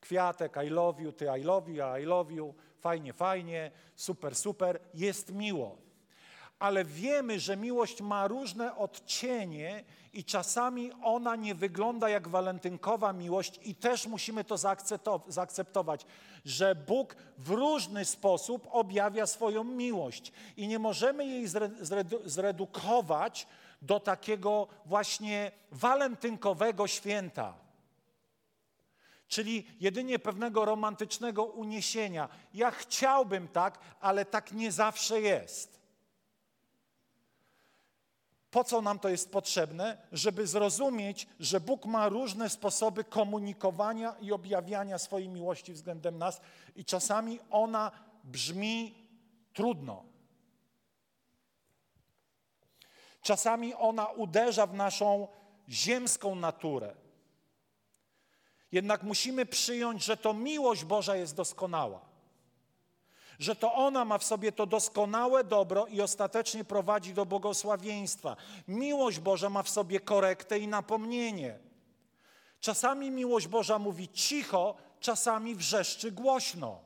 kwiatek, 0.01 0.57
I 0.67 0.69
love 0.69 1.03
you, 1.03 1.13
ty 1.13 1.27
I 1.41 1.43
love 1.43 1.73
you, 1.73 1.85
I 2.01 2.05
love 2.05 2.33
you, 2.33 2.55
fajnie, 2.81 3.13
fajnie, 3.13 3.71
super, 3.97 4.37
super, 4.37 4.81
jest 4.95 5.33
miło 5.33 5.79
ale 6.63 6.85
wiemy, 6.85 7.41
że 7.41 7.57
miłość 7.57 8.01
ma 8.01 8.29
różne 8.29 8.77
odcienie 8.77 9.85
i 10.13 10.25
czasami 10.25 10.93
ona 11.03 11.37
nie 11.37 11.55
wygląda 11.55 12.09
jak 12.09 12.29
walentynkowa 12.29 13.13
miłość 13.13 13.61
i 13.63 13.75
też 13.75 14.07
musimy 14.07 14.45
to 14.45 14.57
zaakceptować, 15.29 16.07
że 16.45 16.75
Bóg 16.75 17.17
w 17.39 17.51
różny 17.51 18.05
sposób 18.05 18.69
objawia 18.71 19.27
swoją 19.27 19.65
miłość 19.65 20.33
i 20.57 20.69
nie 20.69 20.79
możemy 20.79 21.27
jej 21.27 21.47
zredukować 22.25 23.47
do 23.83 24.01
takiego 24.01 24.67
właśnie 24.87 25.53
walentynkowego 25.71 26.87
święta. 26.87 27.55
Czyli 29.29 29.67
jedynie 29.81 30.19
pewnego 30.19 30.65
romantycznego 30.65 31.45
uniesienia. 31.45 32.29
Ja 32.55 32.71
chciałbym 32.71 33.49
tak, 33.49 33.79
ale 34.01 34.25
tak 34.25 34.53
nie 34.53 34.73
zawsze 34.73 35.21
jest. 35.21 35.82
Po 38.53 38.65
co 38.65 38.83
nam 38.83 38.99
to 38.99 39.09
jest 39.09 39.33
potrzebne? 39.33 39.99
Żeby 40.13 40.47
zrozumieć, 40.47 41.27
że 41.41 41.61
Bóg 41.61 41.87
ma 41.87 42.09
różne 42.09 42.51
sposoby 42.51 43.05
komunikowania 43.05 44.15
i 44.21 44.33
objawiania 44.33 44.99
swojej 44.99 45.29
miłości 45.29 45.73
względem 45.73 46.19
nas, 46.19 46.41
i 46.77 46.85
czasami 46.85 47.41
ona 47.51 47.91
brzmi 48.25 48.95
trudno. 49.53 50.05
Czasami 53.23 53.75
ona 53.75 54.07
uderza 54.07 54.67
w 54.67 54.75
naszą 54.75 55.29
ziemską 55.69 56.35
naturę. 56.35 56.95
Jednak 58.73 59.03
musimy 59.03 59.47
przyjąć, 59.47 60.05
że 60.05 60.17
to 60.17 60.35
miłość 60.35 60.85
Boża 60.85 61.17
jest 61.17 61.37
doskonała 61.37 62.12
że 63.43 63.57
to 63.57 63.75
ona 63.75 64.05
ma 64.05 64.19
w 64.19 64.25
sobie 64.25 64.53
to 64.53 64.67
doskonałe 64.67 65.45
dobro 65.45 65.87
i 65.87 66.01
ostatecznie 66.01 66.65
prowadzi 66.65 67.15
do 67.15 67.27
błogosławieństwa. 67.27 68.37
Miłość 68.69 69.19
Boża 69.19 69.51
ma 69.51 69.63
w 69.63 69.69
sobie 69.69 70.01
korektę 70.01 70.59
i 70.59 70.69
napomnienie. 70.69 71.59
Czasami 72.61 73.11
miłość 73.11 73.47
Boża 73.47 73.79
mówi 73.79 74.09
cicho, 74.09 74.75
czasami 75.01 75.55
wrzeszczy 75.55 76.13
głośno. 76.13 76.81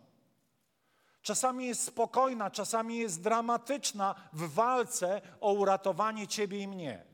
Czasami 1.23 1.67
jest 1.67 1.85
spokojna, 1.85 2.51
czasami 2.51 2.99
jest 2.99 3.23
dramatyczna 3.23 4.15
w 4.33 4.55
walce 4.55 5.21
o 5.41 5.53
uratowanie 5.53 6.27
Ciebie 6.27 6.59
i 6.59 6.69
mnie. 6.69 7.05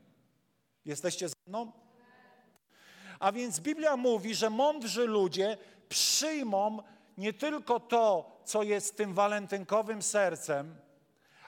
Jesteście 0.85 1.29
ze 1.29 1.35
mną? 1.47 1.71
A 3.19 3.31
więc 3.31 3.59
Biblia 3.59 3.97
mówi, 3.97 4.35
że 4.35 4.49
mądrzy 4.49 5.07
ludzie 5.07 5.57
przyjmą 5.89 6.83
nie 7.17 7.33
tylko 7.33 7.79
to, 7.79 8.32
co 8.45 8.63
jest 8.63 8.97
tym 8.97 9.13
walentynkowym 9.13 10.01
sercem, 10.01 10.75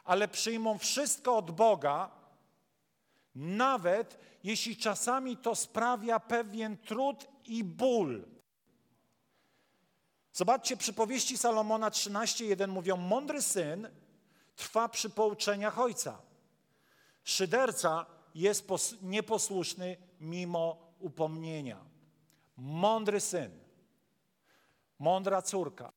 ale 0.03 0.27
przyjmą 0.27 0.77
wszystko 0.77 1.37
od 1.37 1.51
Boga, 1.51 2.11
nawet 3.35 4.19
jeśli 4.43 4.77
czasami 4.77 5.37
to 5.37 5.55
sprawia 5.55 6.19
pewien 6.19 6.77
trud 6.77 7.27
i 7.45 7.63
ból. 7.63 8.25
Zobaczcie, 10.33 10.77
przypowieści 10.77 11.37
Salomona 11.37 11.89
13:1 11.89 12.67
mówią: 12.67 12.97
Mądry 12.97 13.41
syn 13.41 13.89
trwa 14.55 14.89
przy 14.89 15.09
pouczeniach 15.09 15.79
ojca. 15.79 16.21
Szyderca 17.23 18.05
jest 18.35 18.65
nieposłuszny 19.01 19.97
mimo 20.19 20.93
upomnienia. 20.99 21.77
Mądry 22.57 23.19
syn, 23.19 23.59
mądra 24.99 25.41
córka 25.41 25.91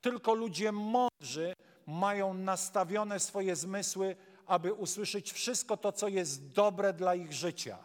tylko 0.00 0.34
ludzie 0.34 0.72
mądrzy 0.72 1.54
mają 1.86 2.34
nastawione 2.34 3.20
swoje 3.20 3.56
zmysły, 3.56 4.16
aby 4.46 4.72
usłyszeć 4.72 5.32
wszystko 5.32 5.76
to, 5.76 5.92
co 5.92 6.08
jest 6.08 6.52
dobre 6.52 6.92
dla 6.92 7.14
ich 7.14 7.32
życia. 7.32 7.78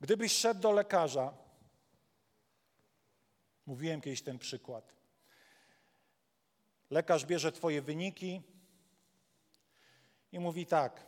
Gdybyś 0.00 0.32
szedł 0.32 0.60
do 0.60 0.72
lekarza, 0.72 1.32
mówiłem 3.66 4.00
kiedyś 4.00 4.22
ten 4.22 4.38
przykład. 4.38 4.94
Lekarz 6.90 7.26
bierze 7.26 7.52
Twoje 7.52 7.82
wyniki 7.82 8.42
i 10.32 10.38
mówi 10.38 10.66
tak: 10.66 11.06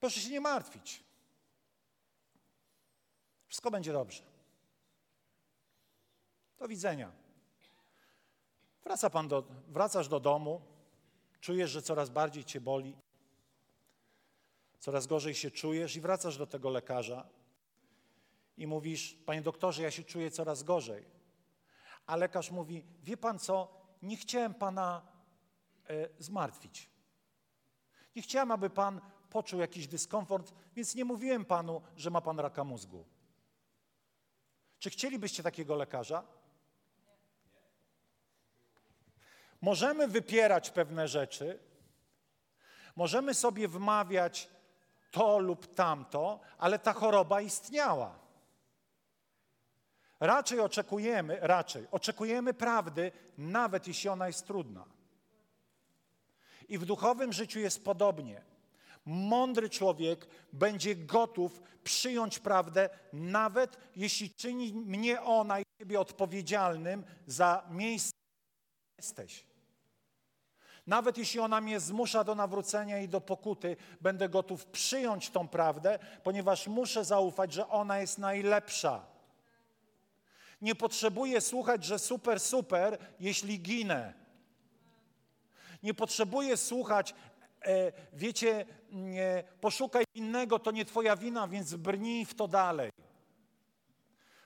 Proszę 0.00 0.20
się 0.20 0.30
nie 0.30 0.40
martwić. 0.40 1.04
Wszystko 3.52 3.70
będzie 3.70 3.92
dobrze. 3.92 4.22
Do 6.58 6.68
widzenia. 6.68 7.12
Wraca 8.84 9.10
pan 9.10 9.28
do, 9.28 9.44
wracasz 9.68 10.08
do 10.08 10.20
domu, 10.20 10.60
czujesz, 11.40 11.70
że 11.70 11.82
coraz 11.82 12.10
bardziej 12.10 12.44
cię 12.44 12.60
boli, 12.60 12.96
coraz 14.78 15.06
gorzej 15.06 15.34
się 15.34 15.50
czujesz 15.50 15.96
i 15.96 16.00
wracasz 16.00 16.38
do 16.38 16.46
tego 16.46 16.70
lekarza 16.70 17.28
i 18.56 18.66
mówisz, 18.66 19.16
panie 19.26 19.42
doktorze, 19.42 19.82
ja 19.82 19.90
się 19.90 20.04
czuję 20.04 20.30
coraz 20.30 20.62
gorzej. 20.62 21.04
A 22.06 22.16
lekarz 22.16 22.50
mówi, 22.50 22.84
wie 23.02 23.16
pan 23.16 23.38
co, 23.38 23.80
nie 24.02 24.16
chciałem 24.16 24.54
pana 24.54 25.02
e, 25.88 26.08
zmartwić. 26.18 26.90
Nie 28.16 28.22
chciałem, 28.22 28.50
aby 28.50 28.70
pan 28.70 29.00
poczuł 29.30 29.60
jakiś 29.60 29.88
dyskomfort, 29.88 30.52
więc 30.76 30.94
nie 30.94 31.04
mówiłem 31.04 31.44
panu, 31.44 31.82
że 31.96 32.10
ma 32.10 32.20
pan 32.20 32.40
raka 32.40 32.64
mózgu. 32.64 33.11
Czy 34.82 34.90
chcielibyście 34.90 35.42
takiego 35.42 35.74
lekarza? 35.76 36.22
Możemy 39.60 40.08
wypierać 40.08 40.70
pewne 40.70 41.08
rzeczy, 41.08 41.58
możemy 42.96 43.34
sobie 43.34 43.68
wmawiać 43.68 44.48
to 45.10 45.38
lub 45.38 45.74
tamto, 45.74 46.40
ale 46.58 46.78
ta 46.78 46.92
choroba 46.92 47.40
istniała. 47.40 48.18
Raczej 50.20 50.60
oczekujemy, 50.60 51.38
raczej 51.40 51.86
oczekujemy 51.90 52.54
prawdy, 52.54 53.12
nawet 53.38 53.88
jeśli 53.88 54.08
ona 54.08 54.26
jest 54.26 54.46
trudna. 54.46 54.84
I 56.68 56.78
w 56.78 56.84
duchowym 56.84 57.32
życiu 57.32 57.60
jest 57.60 57.84
podobnie. 57.84 58.42
Mądry 59.04 59.70
człowiek 59.70 60.26
będzie 60.52 60.96
gotów 60.96 61.62
przyjąć 61.84 62.38
prawdę, 62.38 62.90
nawet 63.12 63.76
jeśli 63.96 64.30
czyni 64.30 64.72
mnie 64.72 65.22
ona 65.22 65.60
i 65.60 65.64
ciebie 65.78 66.00
odpowiedzialnym 66.00 67.04
za 67.26 67.66
miejsce, 67.70 68.12
w 68.98 69.02
jesteś. 69.02 69.44
Nawet 70.86 71.18
jeśli 71.18 71.40
ona 71.40 71.60
mnie 71.60 71.80
zmusza 71.80 72.24
do 72.24 72.34
nawrócenia 72.34 72.98
i 72.98 73.08
do 73.08 73.20
pokuty, 73.20 73.76
będę 74.00 74.28
gotów 74.28 74.66
przyjąć 74.66 75.30
tą 75.30 75.48
prawdę, 75.48 75.98
ponieważ 76.22 76.66
muszę 76.66 77.04
zaufać, 77.04 77.52
że 77.52 77.68
ona 77.68 77.98
jest 77.98 78.18
najlepsza. 78.18 79.06
Nie 80.62 80.74
potrzebuję 80.74 81.40
słuchać, 81.40 81.84
że 81.84 81.98
super, 81.98 82.40
super, 82.40 82.98
jeśli 83.20 83.60
ginę. 83.60 84.14
Nie 85.82 85.94
potrzebuję 85.94 86.56
słuchać, 86.56 87.14
e, 87.62 87.92
wiecie, 88.12 88.66
poszukaj 89.60 90.04
innego, 90.14 90.58
to 90.58 90.70
nie 90.70 90.84
twoja 90.84 91.16
wina, 91.16 91.48
więc 91.48 91.74
brnij 91.74 92.24
w 92.24 92.34
to 92.34 92.48
dalej. 92.48 92.90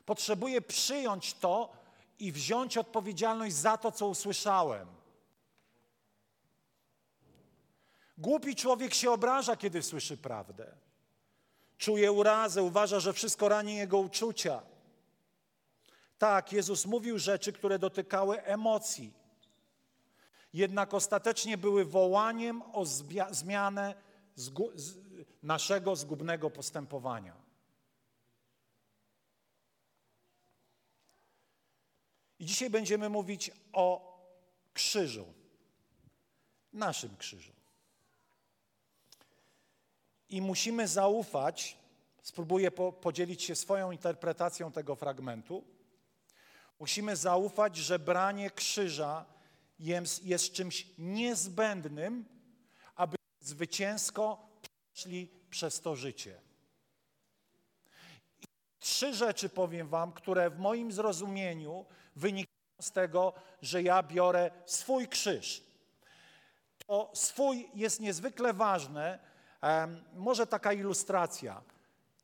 Potrzebuję 0.05 0.61
przyjąć 0.61 1.35
to 1.35 1.73
i 2.19 2.33
wziąć 2.33 2.76
odpowiedzialność 2.76 3.55
za 3.55 3.76
to, 3.76 3.93
co 3.93 4.09
usłyszałem. 4.09 4.88
Głupi 8.19 8.57
człowiek 8.57 8.95
się 8.95 9.11
obraża, 9.11 9.57
kiedy 9.57 9.83
słyszy 9.83 10.17
prawdę. 10.17 10.76
Czuje 11.79 12.12
urazę, 12.12 12.62
uważa, 12.62 13.00
że 13.00 13.12
wszystko 13.12 13.49
rani 13.49 13.76
jego 13.76 13.99
uczucia. 13.99 14.62
Tak, 16.19 16.53
Jezus 16.53 16.87
mówił 16.87 17.19
rzeczy, 17.19 17.53
które 17.53 17.79
dotykały 17.79 18.43
emocji. 18.43 19.12
Jednak 20.53 20.95
ostatecznie 20.95 21.59
były 21.59 21.85
wołaniem 21.85 22.63
o 22.73 22.85
zmianę 23.30 23.95
zgu 24.36 24.70
z 24.75 24.94
naszego 25.42 25.96
zgubnego 25.96 26.50
postępowania. 26.50 27.46
I 32.38 32.46
dzisiaj 32.46 32.70
będziemy 32.70 33.08
mówić 33.08 33.50
o 33.72 34.16
krzyżu, 34.72 35.26
naszym 36.72 37.16
krzyżu. 37.16 37.52
I 40.28 40.40
musimy 40.40 40.88
zaufać, 40.88 41.78
spróbuję 42.22 42.70
po, 42.70 42.92
podzielić 42.92 43.42
się 43.42 43.54
swoją 43.54 43.90
interpretacją 43.90 44.72
tego 44.72 44.96
fragmentu. 44.96 45.64
Musimy 46.78 47.16
zaufać, 47.16 47.76
że 47.76 47.99
branie 47.99 48.50
krzyża 48.50 49.25
jest, 49.78 50.25
jest 50.25 50.52
czymś 50.52 50.86
niezbędnym, 50.99 52.35
zwycięsko 53.47 54.49
przeszli 54.93 55.30
przez 55.50 55.80
to 55.80 55.97
życie. 55.97 56.41
I 58.43 58.45
trzy 58.78 59.15
rzeczy 59.15 59.49
powiem 59.49 59.89
Wam, 59.89 60.13
które 60.13 60.50
w 60.50 60.59
moim 60.59 60.93
zrozumieniu 60.93 61.87
wynikają 62.17 62.56
z 62.80 62.91
tego, 62.91 63.32
że 63.63 63.82
ja 63.82 64.02
biorę 64.02 64.50
swój 64.67 65.09
krzyż. 65.09 65.63
To 66.87 67.11
swój 67.15 67.71
jest 67.75 68.00
niezwykle 68.00 68.52
ważne, 68.52 69.19
może 70.15 70.47
taka 70.47 70.73
ilustracja. 70.73 71.63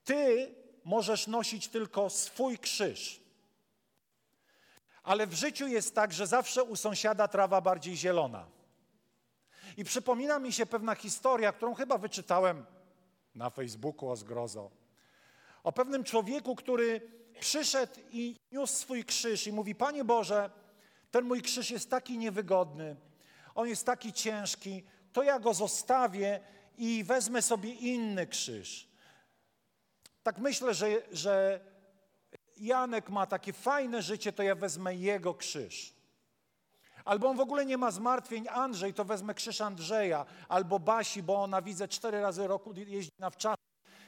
Ty 0.05 0.55
możesz 0.85 1.27
nosić 1.27 1.69
tylko 1.69 2.11
swój 2.11 2.59
krzyż. 2.59 3.21
Ale 5.03 5.27
w 5.27 5.35
życiu 5.35 5.69
jest 5.69 5.95
tak, 5.95 6.13
że 6.13 6.27
zawsze 6.27 6.65
u 6.65 6.77
sąsiada 6.77 7.29
trawa 7.29 7.61
bardziej 7.61 7.97
zielona. 7.97 8.47
I 9.77 9.85
przypomina 9.85 10.39
mi 10.39 10.53
się 10.53 10.67
pewna 10.67 10.95
historia, 10.95 11.53
którą 11.53 11.75
chyba 11.75 11.99
wyczytałem 11.99 12.67
na 13.35 13.51
Facebooku 13.51 14.11
o 14.11 14.17
zgrozo. 14.17 14.71
O 15.65 15.73
pewnym 15.73 16.05
człowieku, 16.05 16.57
który 16.57 17.01
przyszedł 17.41 17.93
i 18.11 18.37
niósł 18.53 18.75
swój 18.75 19.05
krzyż 19.05 19.47
i 19.47 19.53
mówi: 19.53 19.75
Panie 19.75 20.05
Boże, 20.05 20.51
ten 21.11 21.25
mój 21.25 21.43
krzyż 21.43 21.71
jest 21.71 21.91
taki 21.91 22.19
niewygodny, 22.19 22.97
on 23.55 23.69
jest 23.69 23.87
taki 23.87 24.13
ciężki, 24.13 24.85
to 25.13 25.23
ja 25.23 25.41
go 25.41 25.55
zostawię 25.55 26.41
i 26.79 27.05
wezmę 27.05 27.43
sobie 27.43 27.75
inny 27.75 28.27
krzyż. 28.27 28.89
Tak 30.23 30.39
myślę, 30.39 30.75
że, 30.75 31.03
że 31.13 31.61
Janek 32.57 33.11
ma 33.11 33.27
takie 33.27 33.53
fajne 33.53 34.03
życie, 34.03 34.33
to 34.33 34.43
ja 34.43 34.55
wezmę 34.55 34.95
jego 34.95 35.35
krzyż. 35.35 35.95
Albo 37.05 37.29
on 37.29 37.37
w 37.37 37.41
ogóle 37.41 37.67
nie 37.67 37.79
ma 37.79 37.91
zmartwień, 37.91 38.49
Andrzej, 38.49 38.95
to 38.95 39.05
wezmę 39.05 39.35
krzyż 39.35 39.61
Andrzeja. 39.61 40.27
Albo 40.49 40.79
Basi, 40.79 41.23
bo 41.23 41.43
ona 41.43 41.63
widzę 41.63 41.89
cztery 41.89 42.21
razy 42.21 42.47
roku 42.47 42.73
jeździ 42.77 43.13
na 43.19 43.31
wczasy. 43.31 43.63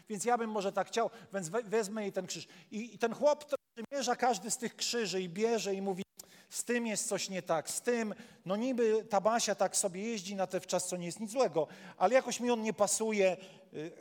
Więc 0.09 0.25
ja 0.25 0.39
bym 0.39 0.51
może 0.51 0.73
tak 0.73 0.89
chciał, 0.89 1.11
więc 1.33 1.49
wezmę 1.49 2.03
jej 2.03 2.13
ten 2.13 2.27
krzyż. 2.27 2.47
I, 2.71 2.95
i 2.95 2.99
ten 2.99 3.15
chłop 3.15 3.45
przymierza 3.75 4.17
każdy 4.17 4.51
z 4.51 4.59
tych 4.59 4.77
krzyży 4.77 5.23
i 5.23 5.29
bierze 5.29 5.75
i 5.75 5.83
mówi, 5.83 6.05
z 6.51 6.65
tym 6.65 6.87
jest 6.87 7.09
coś 7.09 7.29
nie 7.29 7.43
tak, 7.43 7.71
z 7.71 7.81
tym, 7.81 8.15
no 8.45 8.57
niby 8.57 9.05
ta 9.11 9.21
Basia 9.21 9.55
tak 9.55 9.77
sobie 9.77 10.03
jeździ 10.03 10.35
na 10.35 10.47
te 10.47 10.61
wczas, 10.61 10.89
co 10.89 10.97
nie 10.97 11.07
jest 11.07 11.21
nic 11.21 11.31
złego, 11.31 11.67
ale 11.97 12.15
jakoś 12.15 12.41
mi 12.41 12.51
on 12.51 12.63
nie 12.63 12.73
pasuje, 12.73 13.37
y, 13.75 13.93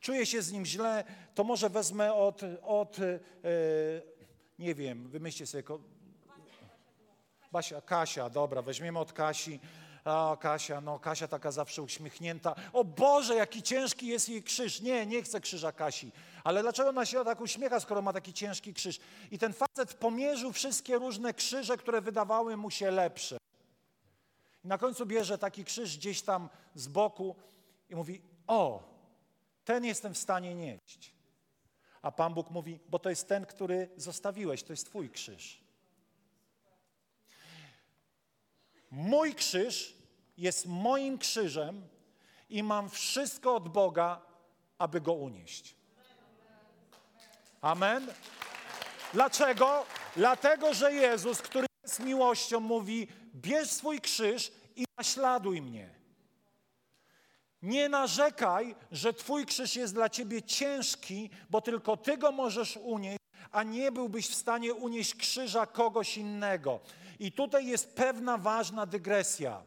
czuję 0.00 0.26
się 0.26 0.42
z 0.42 0.52
nim 0.52 0.66
źle, 0.66 1.04
to 1.34 1.44
może 1.44 1.70
wezmę 1.70 2.14
od, 2.14 2.40
od 2.62 2.98
y, 2.98 3.20
nie 4.58 4.74
wiem, 4.74 5.08
wymyślcie 5.08 5.46
sobie, 5.46 5.62
Basia, 7.52 7.80
Kasia, 7.80 8.30
dobra, 8.30 8.62
weźmiemy 8.62 8.98
od 8.98 9.12
Kasi, 9.12 9.60
o, 10.04 10.36
Kasia, 10.36 10.80
no 10.80 10.98
Kasia 10.98 11.28
taka 11.28 11.52
zawsze 11.52 11.82
uśmiechnięta. 11.82 12.54
O 12.72 12.84
Boże, 12.84 13.34
jaki 13.34 13.62
ciężki 13.62 14.06
jest 14.06 14.28
jej 14.28 14.42
krzyż. 14.42 14.80
Nie, 14.80 15.06
nie 15.06 15.22
chcę 15.22 15.40
krzyża 15.40 15.72
Kasi. 15.72 16.12
Ale 16.44 16.62
dlaczego 16.62 16.88
ona 16.88 17.06
się 17.06 17.24
tak 17.24 17.40
uśmiecha, 17.40 17.80
skoro 17.80 18.02
ma 18.02 18.12
taki 18.12 18.32
ciężki 18.32 18.74
krzyż? 18.74 19.00
I 19.30 19.38
ten 19.38 19.52
facet 19.52 19.94
pomierzył 19.94 20.52
wszystkie 20.52 20.98
różne 20.98 21.34
krzyże, 21.34 21.76
które 21.76 22.00
wydawały 22.00 22.56
mu 22.56 22.70
się 22.70 22.90
lepsze. 22.90 23.36
I 24.64 24.68
na 24.68 24.78
końcu 24.78 25.06
bierze 25.06 25.38
taki 25.38 25.64
krzyż 25.64 25.96
gdzieś 25.96 26.22
tam 26.22 26.48
z 26.74 26.88
boku 26.88 27.36
i 27.88 27.96
mówi: 27.96 28.22
O, 28.46 28.82
ten 29.64 29.84
jestem 29.84 30.14
w 30.14 30.18
stanie 30.18 30.54
nieść. 30.54 31.14
A 32.02 32.12
Pan 32.12 32.34
Bóg 32.34 32.50
mówi: 32.50 32.80
Bo 32.88 32.98
to 32.98 33.10
jest 33.10 33.28
ten, 33.28 33.46
który 33.46 33.88
zostawiłeś, 33.96 34.62
to 34.62 34.72
jest 34.72 34.86
Twój 34.86 35.10
krzyż. 35.10 35.59
Mój 38.90 39.34
krzyż 39.34 39.94
jest 40.36 40.66
moim 40.66 41.18
krzyżem 41.18 41.88
i 42.48 42.62
mam 42.62 42.90
wszystko 42.90 43.54
od 43.54 43.68
Boga, 43.68 44.20
aby 44.78 45.00
go 45.00 45.12
unieść. 45.12 45.74
Amen. 47.60 48.06
Dlaczego? 49.12 49.86
Dlatego, 50.16 50.74
że 50.74 50.92
Jezus, 50.92 51.42
który 51.42 51.66
jest 51.82 52.00
miłością, 52.00 52.60
mówi: 52.60 53.08
bierz 53.34 53.70
swój 53.70 54.00
krzyż 54.00 54.52
i 54.76 54.84
naśladuj 54.98 55.62
mnie. 55.62 56.00
Nie 57.62 57.88
narzekaj, 57.88 58.74
że 58.92 59.12
Twój 59.12 59.46
krzyż 59.46 59.76
jest 59.76 59.94
dla 59.94 60.08
Ciebie 60.08 60.42
ciężki, 60.42 61.30
bo 61.50 61.60
tylko 61.60 61.96
Ty 61.96 62.16
go 62.16 62.32
możesz 62.32 62.76
unieść, 62.76 63.19
a 63.52 63.62
nie 63.62 63.92
byłbyś 63.92 64.28
w 64.28 64.34
stanie 64.34 64.74
unieść 64.74 65.14
krzyża 65.14 65.66
kogoś 65.66 66.16
innego. 66.16 66.80
I 67.18 67.32
tutaj 67.32 67.66
jest 67.66 67.94
pewna 67.94 68.38
ważna 68.38 68.86
dygresja. 68.86 69.62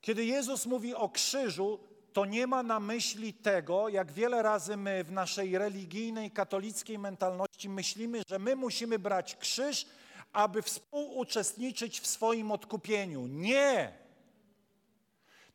Kiedy 0.00 0.24
Jezus 0.24 0.66
mówi 0.66 0.94
o 0.94 1.08
krzyżu, 1.08 1.80
to 2.12 2.24
nie 2.24 2.46
ma 2.46 2.62
na 2.62 2.80
myśli 2.80 3.34
tego, 3.34 3.88
jak 3.88 4.12
wiele 4.12 4.42
razy 4.42 4.76
my 4.76 5.04
w 5.04 5.12
naszej 5.12 5.58
religijnej, 5.58 6.30
katolickiej 6.30 6.98
mentalności 6.98 7.68
myślimy, 7.68 8.22
że 8.28 8.38
my 8.38 8.56
musimy 8.56 8.98
brać 8.98 9.36
krzyż, 9.36 9.86
aby 10.32 10.62
współuczestniczyć 10.62 12.00
w 12.00 12.06
swoim 12.06 12.52
odkupieniu. 12.52 13.26
Nie! 13.26 13.92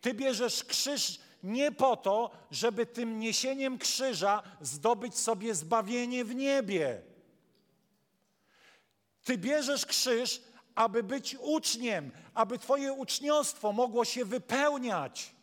Ty 0.01 0.13
bierzesz 0.13 0.63
krzyż 0.63 1.19
nie 1.43 1.71
po 1.71 1.97
to, 1.97 2.31
żeby 2.51 2.85
tym 2.85 3.19
niesieniem 3.19 3.77
krzyża 3.77 4.43
zdobyć 4.61 5.17
sobie 5.17 5.55
zbawienie 5.55 6.25
w 6.25 6.35
niebie. 6.35 7.01
Ty 9.23 9.37
bierzesz 9.37 9.85
krzyż, 9.85 10.41
aby 10.75 11.03
być 11.03 11.35
uczniem, 11.35 12.11
aby 12.33 12.59
Twoje 12.59 12.93
uczniostwo 12.93 13.71
mogło 13.71 14.05
się 14.05 14.25
wypełniać. 14.25 15.35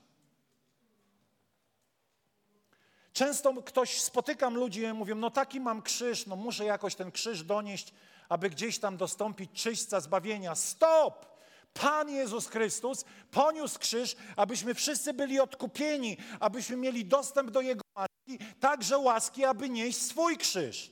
Często 3.12 3.62
ktoś, 3.62 4.00
spotykam 4.00 4.54
ludzi 4.54 4.80
i 4.80 4.92
mówią, 4.92 5.14
no 5.14 5.30
taki 5.30 5.60
mam 5.60 5.82
krzyż, 5.82 6.26
no 6.26 6.36
muszę 6.36 6.64
jakoś 6.64 6.94
ten 6.94 7.12
krzyż 7.12 7.42
donieść, 7.42 7.94
aby 8.28 8.50
gdzieś 8.50 8.78
tam 8.78 8.96
dostąpić 8.96 9.62
czyśćca 9.62 10.00
zbawienia. 10.00 10.54
Stop! 10.54 11.35
Pan 11.80 12.10
Jezus 12.10 12.46
Chrystus 12.46 13.04
poniósł 13.30 13.78
krzyż, 13.78 14.16
abyśmy 14.36 14.74
wszyscy 14.74 15.12
byli 15.14 15.40
odkupieni, 15.40 16.16
abyśmy 16.40 16.76
mieli 16.76 17.04
dostęp 17.04 17.50
do 17.50 17.60
Jego 17.60 17.82
łaski, 17.96 18.38
także 18.60 18.98
łaski, 18.98 19.44
aby 19.44 19.68
nieść 19.68 20.02
swój 20.02 20.36
krzyż. 20.36 20.90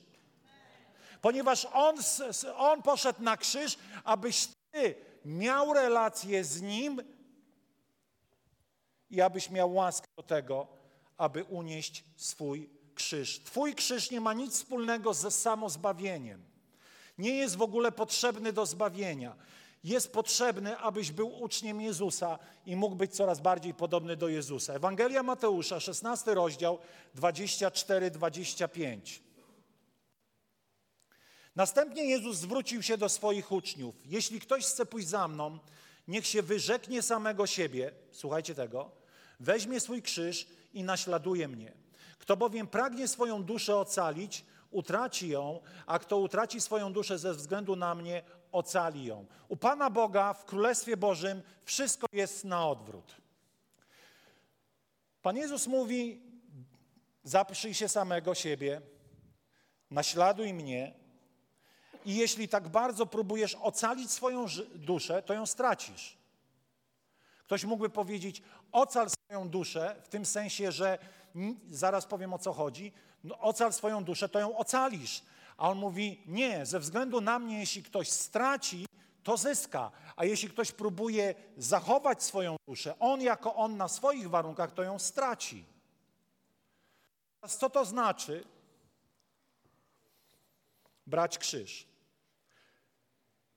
Ponieważ 1.21 1.67
On, 1.73 1.95
on 2.57 2.81
poszedł 2.81 3.23
na 3.23 3.37
krzyż, 3.37 3.77
abyś 4.03 4.47
Ty 4.71 4.95
miał 5.25 5.73
relację 5.73 6.43
z 6.43 6.61
Nim 6.61 7.01
i 9.09 9.21
abyś 9.21 9.49
miał 9.49 9.73
łaskę 9.73 10.07
do 10.17 10.23
tego, 10.23 10.67
aby 11.17 11.43
unieść 11.43 12.03
swój 12.15 12.69
krzyż. 12.95 13.43
Twój 13.43 13.75
krzyż 13.75 14.11
nie 14.11 14.21
ma 14.21 14.33
nic 14.33 14.53
wspólnego 14.53 15.13
ze 15.13 15.31
samozbawieniem. 15.31 16.43
Nie 17.17 17.35
jest 17.35 17.55
w 17.55 17.61
ogóle 17.61 17.91
potrzebny 17.91 18.53
do 18.53 18.65
zbawienia. 18.65 19.35
Jest 19.85 20.13
potrzebny, 20.13 20.77
abyś 20.77 21.11
był 21.11 21.41
uczniem 21.41 21.81
Jezusa 21.81 22.39
i 22.65 22.75
mógł 22.75 22.95
być 22.95 23.15
coraz 23.15 23.39
bardziej 23.39 23.73
podobny 23.73 24.17
do 24.17 24.27
Jezusa. 24.27 24.73
Ewangelia 24.73 25.23
Mateusza, 25.23 25.79
16 25.79 26.33
rozdział, 26.33 26.79
24-25. 27.15 28.99
Następnie 31.55 32.05
Jezus 32.05 32.37
zwrócił 32.37 32.81
się 32.81 32.97
do 32.97 33.09
swoich 33.09 33.51
uczniów. 33.51 33.95
Jeśli 34.05 34.39
ktoś 34.39 34.65
chce 34.65 34.85
pójść 34.85 35.07
za 35.07 35.27
mną, 35.27 35.59
niech 36.07 36.27
się 36.27 36.41
wyrzeknie 36.41 37.01
samego 37.01 37.47
siebie, 37.47 37.91
słuchajcie 38.11 38.55
tego, 38.55 38.91
weźmie 39.39 39.79
swój 39.79 40.01
krzyż 40.01 40.47
i 40.73 40.83
naśladuje 40.83 41.47
mnie. 41.47 41.73
Kto 42.19 42.37
bowiem 42.37 42.67
pragnie 42.67 43.07
swoją 43.07 43.43
duszę 43.43 43.77
ocalić, 43.77 44.45
utraci 44.71 45.29
ją, 45.29 45.61
a 45.85 45.99
kto 45.99 46.17
utraci 46.17 46.61
swoją 46.61 46.93
duszę 46.93 47.19
ze 47.19 47.33
względu 47.33 47.75
na 47.75 47.95
mnie, 47.95 48.23
ocali 48.55 49.05
ją. 49.05 49.25
U 49.47 49.57
Pana 49.57 49.89
Boga 49.89 50.33
w 50.33 50.45
Królestwie 50.45 50.97
Bożym 50.97 51.41
wszystko 51.63 52.07
jest 52.13 52.45
na 52.45 52.67
odwrót. 52.67 53.15
Pan 55.21 55.37
Jezus 55.37 55.67
mówi: 55.67 56.21
Zaprzyj 57.23 57.73
się 57.73 57.89
samego 57.89 58.35
siebie, 58.35 58.81
naśladuj 59.91 60.53
mnie, 60.53 60.93
i 62.05 62.15
jeśli 62.15 62.47
tak 62.47 62.67
bardzo 62.67 63.05
próbujesz 63.05 63.55
ocalić 63.55 64.11
swoją 64.11 64.45
duszę, 64.75 65.21
to 65.21 65.33
ją 65.33 65.45
stracisz. 65.45 66.17
Ktoś 67.43 67.63
mógłby 67.63 67.89
powiedzieć: 67.89 68.41
Ocal 68.71 69.07
swoją 69.09 69.49
duszę, 69.49 69.95
w 70.03 70.07
tym 70.07 70.25
sensie, 70.25 70.71
że 70.71 70.97
zaraz 71.69 72.05
powiem 72.05 72.33
o 72.33 72.39
co 72.39 72.53
chodzi. 72.53 72.91
No, 73.23 73.39
ocal 73.39 73.73
swoją 73.73 74.03
duszę, 74.03 74.29
to 74.29 74.39
ją 74.39 74.57
ocalisz. 74.57 75.21
A 75.57 75.69
on 75.69 75.77
mówi: 75.77 76.23
Nie, 76.25 76.65
ze 76.65 76.79
względu 76.79 77.21
na 77.21 77.39
mnie, 77.39 77.59
jeśli 77.59 77.83
ktoś 77.83 78.09
straci, 78.09 78.85
to 79.23 79.37
zyska. 79.37 79.91
A 80.15 80.25
jeśli 80.25 80.49
ktoś 80.49 80.71
próbuje 80.71 81.35
zachować 81.57 82.23
swoją 82.23 82.55
duszę, 82.67 82.99
on 82.99 83.21
jako 83.21 83.55
on 83.55 83.77
na 83.77 83.87
swoich 83.87 84.29
warunkach, 84.29 84.71
to 84.71 84.83
ją 84.83 84.99
straci. 84.99 85.65
Co 87.47 87.69
to 87.69 87.85
znaczy 87.85 88.43
brać 91.07 91.37
krzyż? 91.37 91.87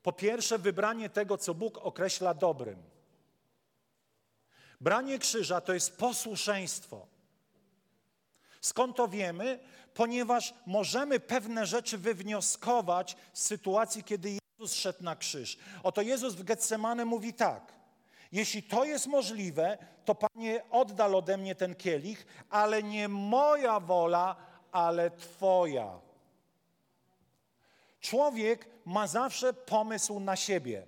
Po 0.03 0.13
pierwsze, 0.13 0.59
wybranie 0.59 1.11
tego, 1.11 1.39
co 1.39 1.55
Bóg 1.55 1.79
określa 1.79 2.35
dobrym. 2.35 2.83
Branie 4.81 5.19
krzyża 5.19 5.61
to 5.61 5.75
jest 5.75 5.97
posłuszeństwo. 5.97 7.07
Skąd 8.61 8.97
to 8.97 9.09
wiemy? 9.09 9.59
Ponieważ 9.99 10.55
możemy 10.67 11.21
pewne 11.21 11.67
rzeczy 11.67 11.99
wywnioskować 11.99 13.17
z 13.33 13.43
sytuacji, 13.43 14.05
kiedy 14.05 14.31
Jezus 14.31 14.75
szedł 14.75 15.05
na 15.05 15.17
krzyż. 15.17 15.59
Oto 15.83 16.03
Jezus 16.03 16.35
w 16.35 16.43
Getsemane 16.45 17.05
mówi 17.05 17.35
tak. 17.35 17.73
Jeśli 18.33 18.63
to 18.63 18.85
jest 18.85 19.07
możliwe, 19.07 19.79
to 20.05 20.15
Panie, 20.15 20.63
oddal 20.71 21.15
ode 21.15 21.37
mnie 21.37 21.55
ten 21.55 21.75
kielich, 21.75 22.27
ale 22.51 22.83
nie 22.83 23.09
moja 23.09 23.81
wola, 23.81 24.37
ale 24.73 25.11
Twoja. 25.11 26.01
Człowiek 28.01 28.69
ma 28.85 29.07
zawsze 29.07 29.53
pomysł 29.53 30.21
na 30.21 30.37
siebie. 30.37 30.87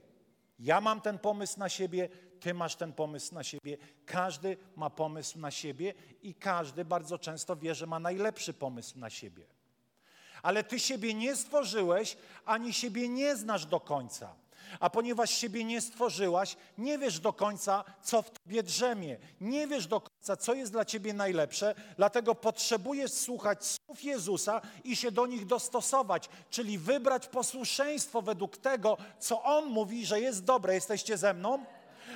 Ja 0.58 0.80
mam 0.80 1.00
ten 1.00 1.18
pomysł 1.18 1.58
na 1.58 1.68
siebie, 1.68 2.08
ty 2.40 2.54
masz 2.54 2.76
ten 2.76 2.92
pomysł 2.92 3.34
na 3.34 3.44
siebie. 3.44 3.76
Każdy 4.06 4.56
ma 4.76 4.90
pomysł 4.90 5.38
na 5.38 5.50
siebie 5.50 5.94
i 6.22 6.34
każdy 6.34 6.84
bardzo 6.84 7.18
często 7.18 7.56
wie, 7.56 7.74
że 7.74 7.86
ma 7.86 7.98
najlepszy 7.98 8.52
pomysł 8.52 8.98
na 8.98 9.10
siebie. 9.10 9.44
Ale 10.42 10.64
ty 10.64 10.80
siebie 10.80 11.14
nie 11.14 11.36
stworzyłeś, 11.36 12.16
ani 12.44 12.72
siebie 12.72 13.08
nie 13.08 13.36
znasz 13.36 13.66
do 13.66 13.80
końca. 13.80 14.34
A 14.80 14.90
ponieważ 14.90 15.30
siebie 15.30 15.64
nie 15.64 15.80
stworzyłaś, 15.80 16.56
nie 16.78 16.98
wiesz 16.98 17.20
do 17.20 17.32
końca, 17.32 17.84
co 18.02 18.22
w 18.22 18.30
tobie 18.30 18.62
drzemie. 18.62 19.16
Nie 19.40 19.66
wiesz 19.66 19.86
do 19.86 20.00
końca, 20.00 20.36
co 20.36 20.54
jest 20.54 20.72
dla 20.72 20.84
ciebie 20.84 21.12
najlepsze, 21.12 21.74
dlatego 21.96 22.34
potrzebujesz 22.34 23.12
słuchać 23.12 23.64
słów 23.64 24.04
Jezusa 24.04 24.60
i 24.84 24.96
się 24.96 25.10
do 25.10 25.26
nich 25.26 25.46
dostosować, 25.46 26.28
czyli 26.50 26.78
wybrać 26.78 27.26
posłuszeństwo 27.26 28.22
według 28.22 28.56
tego, 28.56 28.96
co 29.18 29.42
On 29.42 29.64
mówi, 29.64 30.06
że 30.06 30.20
jest 30.20 30.44
dobre. 30.44 30.74
Jesteście 30.74 31.16
ze 31.16 31.34
mną? 31.34 31.64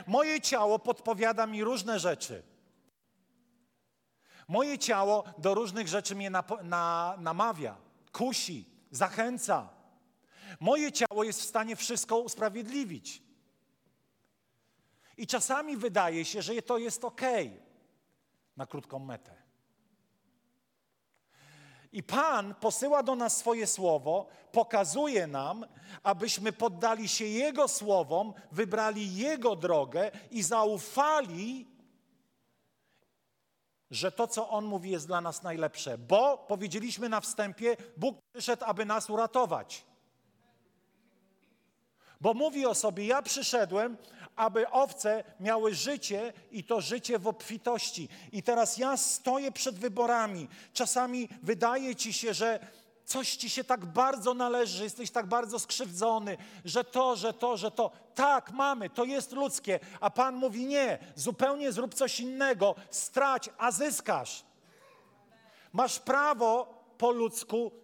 Moje 0.07 0.41
ciało 0.41 0.79
podpowiada 0.79 1.47
mi 1.47 1.65
różne 1.65 1.99
rzeczy. 1.99 2.43
Moje 4.49 4.79
ciało 4.79 5.25
do 5.39 5.55
różnych 5.55 5.89
rzeczy 5.89 6.15
mnie 6.15 6.31
na, 6.31 7.17
namawia, 7.19 7.77
kusi, 8.13 8.65
zachęca. 8.91 9.69
Moje 10.61 10.93
ciało 10.93 11.25
jest 11.25 11.41
w 11.41 11.45
stanie 11.45 11.77
wszystko 11.77 12.19
usprawiedliwić. 12.19 13.23
I 15.17 15.27
czasami 15.27 15.77
wydaje 15.77 16.25
się, 16.25 16.43
że 16.43 16.63
to 16.63 16.79
jest 16.79 17.05
ok 17.05 17.23
na 18.57 18.67
krótką 18.67 18.99
metę. 18.99 19.44
I 21.95 22.03
Pan 22.03 22.55
posyła 22.55 23.03
do 23.03 23.15
nas 23.15 23.37
swoje 23.37 23.67
słowo, 23.67 24.27
pokazuje 24.53 25.27
nam, 25.27 25.67
abyśmy 26.03 26.53
poddali 26.53 27.09
się 27.09 27.25
Jego 27.25 27.69
słowom, 27.69 28.35
wybrali 28.53 29.17
Jego 29.17 29.57
drogę 29.57 30.11
i 30.31 30.43
zaufali, 30.43 31.67
że 33.91 34.13
to, 34.13 34.27
co 34.27 34.49
On 34.51 34.65
mówi, 34.65 34.91
jest 34.91 35.07
dla 35.07 35.21
nas 35.21 35.43
najlepsze. 35.43 35.99
Bo 35.99 36.39
powiedzieliśmy 36.39 37.09
na 37.09 37.21
wstępie, 37.21 37.77
Bóg 37.97 38.17
przyszedł, 38.33 38.65
aby 38.65 38.85
nas 38.85 39.11
uratować. 39.11 39.85
Bo 42.21 42.35
mówi 42.35 42.67
o 42.67 42.75
sobie: 42.75 43.07
Ja 43.07 43.23
przyszedłem, 43.23 43.97
aby 44.37 44.71
owce 44.71 45.25
miały 45.41 45.75
życie 45.75 46.33
i 46.51 46.65
to 46.65 46.81
życie 46.81 47.19
w 47.19 47.27
obfitości. 47.27 48.09
I 48.33 48.43
teraz 48.43 48.79
ja 48.79 48.97
stoję 48.97 49.53
przed 49.53 49.79
wyborami. 49.79 50.49
Czasami 50.73 51.29
wydaje 51.43 51.97
ci 51.97 52.13
się, 52.13 52.35
że 52.35 52.61
coś 53.05 53.37
ci 53.37 53.51
się 53.51 53.65
tak 53.65 53.87
bardzo 53.87 54.35
należy, 54.35 54.85
jesteś 54.85 55.11
tak 55.11 55.27
bardzo 55.27 55.59
skrzywdzony, 55.59 56.37
że 56.65 56.85
to, 56.85 57.17
że 57.17 57.33
to, 57.33 57.57
że 57.57 57.71
to. 57.71 57.91
Tak, 58.15 58.53
mamy, 58.53 58.91
to 58.91 59.05
jest 59.05 59.33
ludzkie. 59.33 59.81
A 60.01 60.11
Pan 60.11 60.35
mówi: 60.35 60.67
Nie, 60.67 60.99
zupełnie 61.15 61.73
zrób 61.73 61.95
coś 61.95 62.21
innego, 62.21 62.75
strać, 62.91 63.51
a 63.59 63.71
zyskasz. 63.71 64.45
Masz 65.73 65.99
prawo 65.99 66.75
po 66.99 67.11
ludzku 67.11 67.84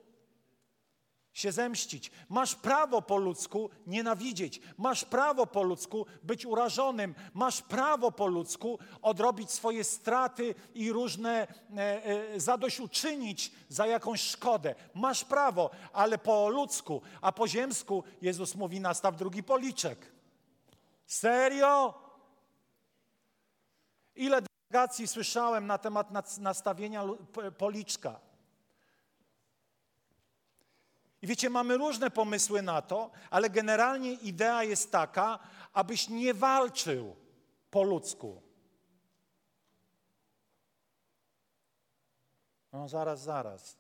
się 1.33 1.53
zemścić. 1.53 2.11
Masz 2.29 2.55
prawo 2.55 3.03
po 3.03 3.17
ludzku 3.17 3.71
nienawidzieć. 3.87 4.61
Masz 4.79 5.05
prawo 5.05 5.47
po 5.47 5.63
ludzku 5.63 6.07
być 6.23 6.47
urażonym. 6.47 7.15
Masz 7.35 7.63
prawo 7.63 8.13
po 8.13 8.27
ludzku 8.27 8.79
odrobić 9.03 9.51
swoje 9.51 9.85
straty 9.85 10.55
i 10.75 10.93
różne 10.93 11.47
e, 11.77 12.05
e, 12.05 12.41
zadośćuczynić 12.41 13.53
za 13.69 13.87
jakąś 13.87 14.21
szkodę. 14.21 14.75
Masz 14.95 15.25
prawo, 15.25 15.71
ale 15.93 16.19
po 16.19 16.49
ludzku, 16.49 17.03
a 17.21 17.33
po 17.33 17.49
ziemsku 17.49 18.05
Jezus 18.23 18.55
mówi 18.55 18.81
nastaw 18.81 19.17
drugi 19.17 19.43
policzek. 19.43 20.13
Serio? 21.07 21.95
Ile 24.17 24.43
delegacji 24.43 25.09
słyszałem 25.09 25.67
na 25.67 25.79
temat 25.79 26.39
nastawienia 26.39 27.05
policzka? 27.59 28.30
I 31.23 31.27
wiecie, 31.27 31.51
mamy 31.51 31.77
różne 31.77 32.11
pomysły 32.11 32.63
na 32.63 32.83
to, 32.83 33.11
ale 33.31 33.51
generalnie 33.51 34.13
idea 34.13 34.65
jest 34.65 34.93
taka, 34.93 35.39
abyś 35.73 36.09
nie 36.09 36.35
walczył 36.35 37.17
po 37.71 37.83
ludzku. 37.83 38.43
No 42.73 42.89
zaraz, 42.89 43.23
zaraz. 43.23 43.77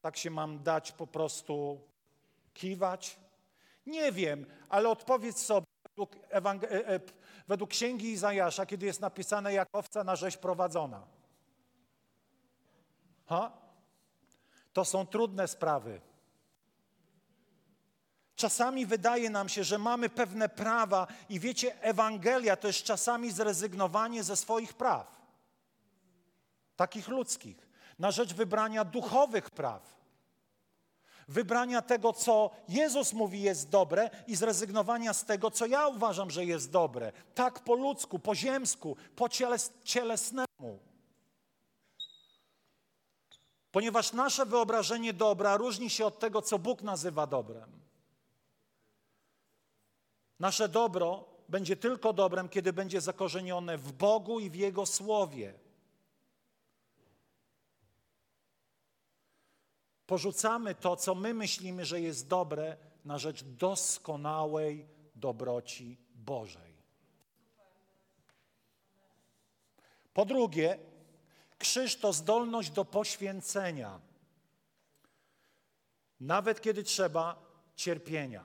Tak 0.00 0.16
się 0.16 0.30
mam 0.30 0.62
dać 0.62 0.92
po 0.92 1.06
prostu 1.06 1.80
kiwać? 2.54 3.18
Nie 3.86 4.12
wiem, 4.12 4.46
ale 4.68 4.88
odpowiedz 4.88 5.42
sobie 5.42 5.66
według, 5.88 6.16
Ewang- 6.16 6.64
e, 6.64 6.88
e, 6.88 7.00
według 7.48 7.70
księgi 7.70 8.12
Izajasza, 8.12 8.66
kiedy 8.66 8.86
jest 8.86 9.00
napisane 9.00 9.52
jak 9.52 9.68
owca 9.72 10.04
na 10.04 10.16
rzeź 10.16 10.36
prowadzona. 10.36 11.06
Ha? 13.26 13.61
To 14.72 14.84
są 14.84 15.06
trudne 15.06 15.48
sprawy. 15.48 16.00
Czasami 18.36 18.86
wydaje 18.86 19.30
nam 19.30 19.48
się, 19.48 19.64
że 19.64 19.78
mamy 19.78 20.08
pewne 20.08 20.48
prawa 20.48 21.06
i 21.28 21.40
wiecie, 21.40 21.82
Ewangelia 21.82 22.56
to 22.56 22.66
jest 22.66 22.82
czasami 22.82 23.32
zrezygnowanie 23.32 24.22
ze 24.22 24.36
swoich 24.36 24.74
praw, 24.74 25.20
takich 26.76 27.08
ludzkich, 27.08 27.68
na 27.98 28.10
rzecz 28.10 28.34
wybrania 28.34 28.84
duchowych 28.84 29.50
praw. 29.50 30.02
Wybrania 31.28 31.82
tego, 31.82 32.12
co 32.12 32.50
Jezus 32.68 33.12
mówi 33.12 33.42
jest 33.42 33.68
dobre 33.68 34.10
i 34.26 34.36
zrezygnowania 34.36 35.12
z 35.12 35.24
tego, 35.24 35.50
co 35.50 35.66
ja 35.66 35.88
uważam, 35.88 36.30
że 36.30 36.44
jest 36.44 36.70
dobre. 36.70 37.12
Tak 37.34 37.60
po 37.60 37.74
ludzku, 37.74 38.18
po 38.18 38.34
ziemsku, 38.34 38.96
po 39.16 39.28
cieles 39.28 39.72
cielesnemu. 39.84 40.78
Ponieważ 43.72 44.12
nasze 44.12 44.46
wyobrażenie 44.46 45.12
dobra 45.12 45.56
różni 45.56 45.90
się 45.90 46.06
od 46.06 46.18
tego, 46.18 46.42
co 46.42 46.58
Bóg 46.58 46.82
nazywa 46.82 47.26
dobrem. 47.26 47.70
Nasze 50.38 50.68
dobro 50.68 51.24
będzie 51.48 51.76
tylko 51.76 52.12
dobrem, 52.12 52.48
kiedy 52.48 52.72
będzie 52.72 53.00
zakorzenione 53.00 53.78
w 53.78 53.92
Bogu 53.92 54.40
i 54.40 54.50
w 54.50 54.54
Jego 54.54 54.86
Słowie. 54.86 55.54
Porzucamy 60.06 60.74
to, 60.74 60.96
co 60.96 61.14
my 61.14 61.34
myślimy, 61.34 61.84
że 61.84 62.00
jest 62.00 62.28
dobre, 62.28 62.76
na 63.04 63.18
rzecz 63.18 63.44
doskonałej 63.44 64.86
dobroci 65.14 65.98
Bożej. 66.14 66.72
Po 70.14 70.24
drugie, 70.24 70.78
Krzyż 71.62 71.96
to 71.96 72.12
zdolność 72.12 72.70
do 72.70 72.84
poświęcenia, 72.84 74.00
nawet 76.20 76.60
kiedy 76.60 76.82
trzeba 76.82 77.42
cierpienia. 77.76 78.44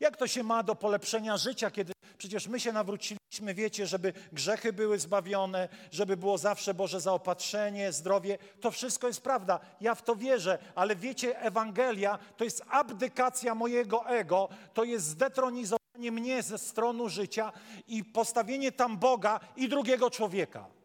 Jak 0.00 0.16
to 0.16 0.26
się 0.26 0.42
ma 0.42 0.62
do 0.62 0.74
polepszenia 0.74 1.36
życia, 1.36 1.70
kiedy 1.70 1.92
przecież 2.18 2.48
my 2.48 2.60
się 2.60 2.72
nawróciliśmy, 2.72 3.54
wiecie, 3.54 3.86
żeby 3.86 4.12
grzechy 4.32 4.72
były 4.72 4.98
zbawione, 4.98 5.68
żeby 5.90 6.16
było 6.16 6.38
zawsze 6.38 6.74
Boże 6.74 7.00
zaopatrzenie, 7.00 7.92
zdrowie. 7.92 8.38
To 8.60 8.70
wszystko 8.70 9.06
jest 9.06 9.20
prawda. 9.20 9.60
Ja 9.80 9.94
w 9.94 10.02
to 10.02 10.16
wierzę, 10.16 10.58
ale 10.74 10.96
wiecie, 10.96 11.40
Ewangelia 11.40 12.18
to 12.36 12.44
jest 12.44 12.62
abdykacja 12.68 13.54
mojego 13.54 14.08
ego, 14.08 14.48
to 14.74 14.84
jest 14.84 15.06
zdetronizowanie 15.06 16.12
mnie 16.12 16.42
ze 16.42 16.58
stronu 16.58 17.08
życia 17.08 17.52
i 17.86 18.04
postawienie 18.04 18.72
tam 18.72 18.98
Boga 18.98 19.40
i 19.56 19.68
drugiego 19.68 20.10
człowieka. 20.10 20.81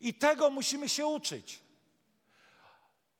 I 0.00 0.14
tego 0.14 0.50
musimy 0.50 0.88
się 0.88 1.06
uczyć. 1.06 1.62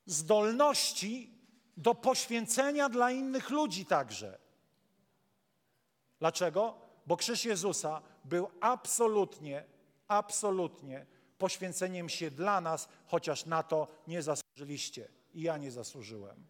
Zdolności 0.06 1.30
do 1.76 1.94
poświęcenia 1.94 2.88
dla 2.88 3.10
innych 3.10 3.50
ludzi 3.50 3.86
także. 3.86 4.38
Dlaczego? 6.18 6.74
Bo 7.06 7.16
krzyż 7.16 7.44
Jezusa 7.44 8.02
był 8.24 8.50
absolutnie, 8.60 9.64
absolutnie 10.08 11.06
poświęceniem 11.40 12.08
się 12.08 12.30
dla 12.30 12.60
nas, 12.60 12.88
chociaż 13.06 13.46
na 13.46 13.62
to 13.62 13.88
nie 14.06 14.22
zasłużyliście. 14.22 15.08
I 15.34 15.42
ja 15.42 15.56
nie 15.56 15.70
zasłużyłem. 15.70 16.46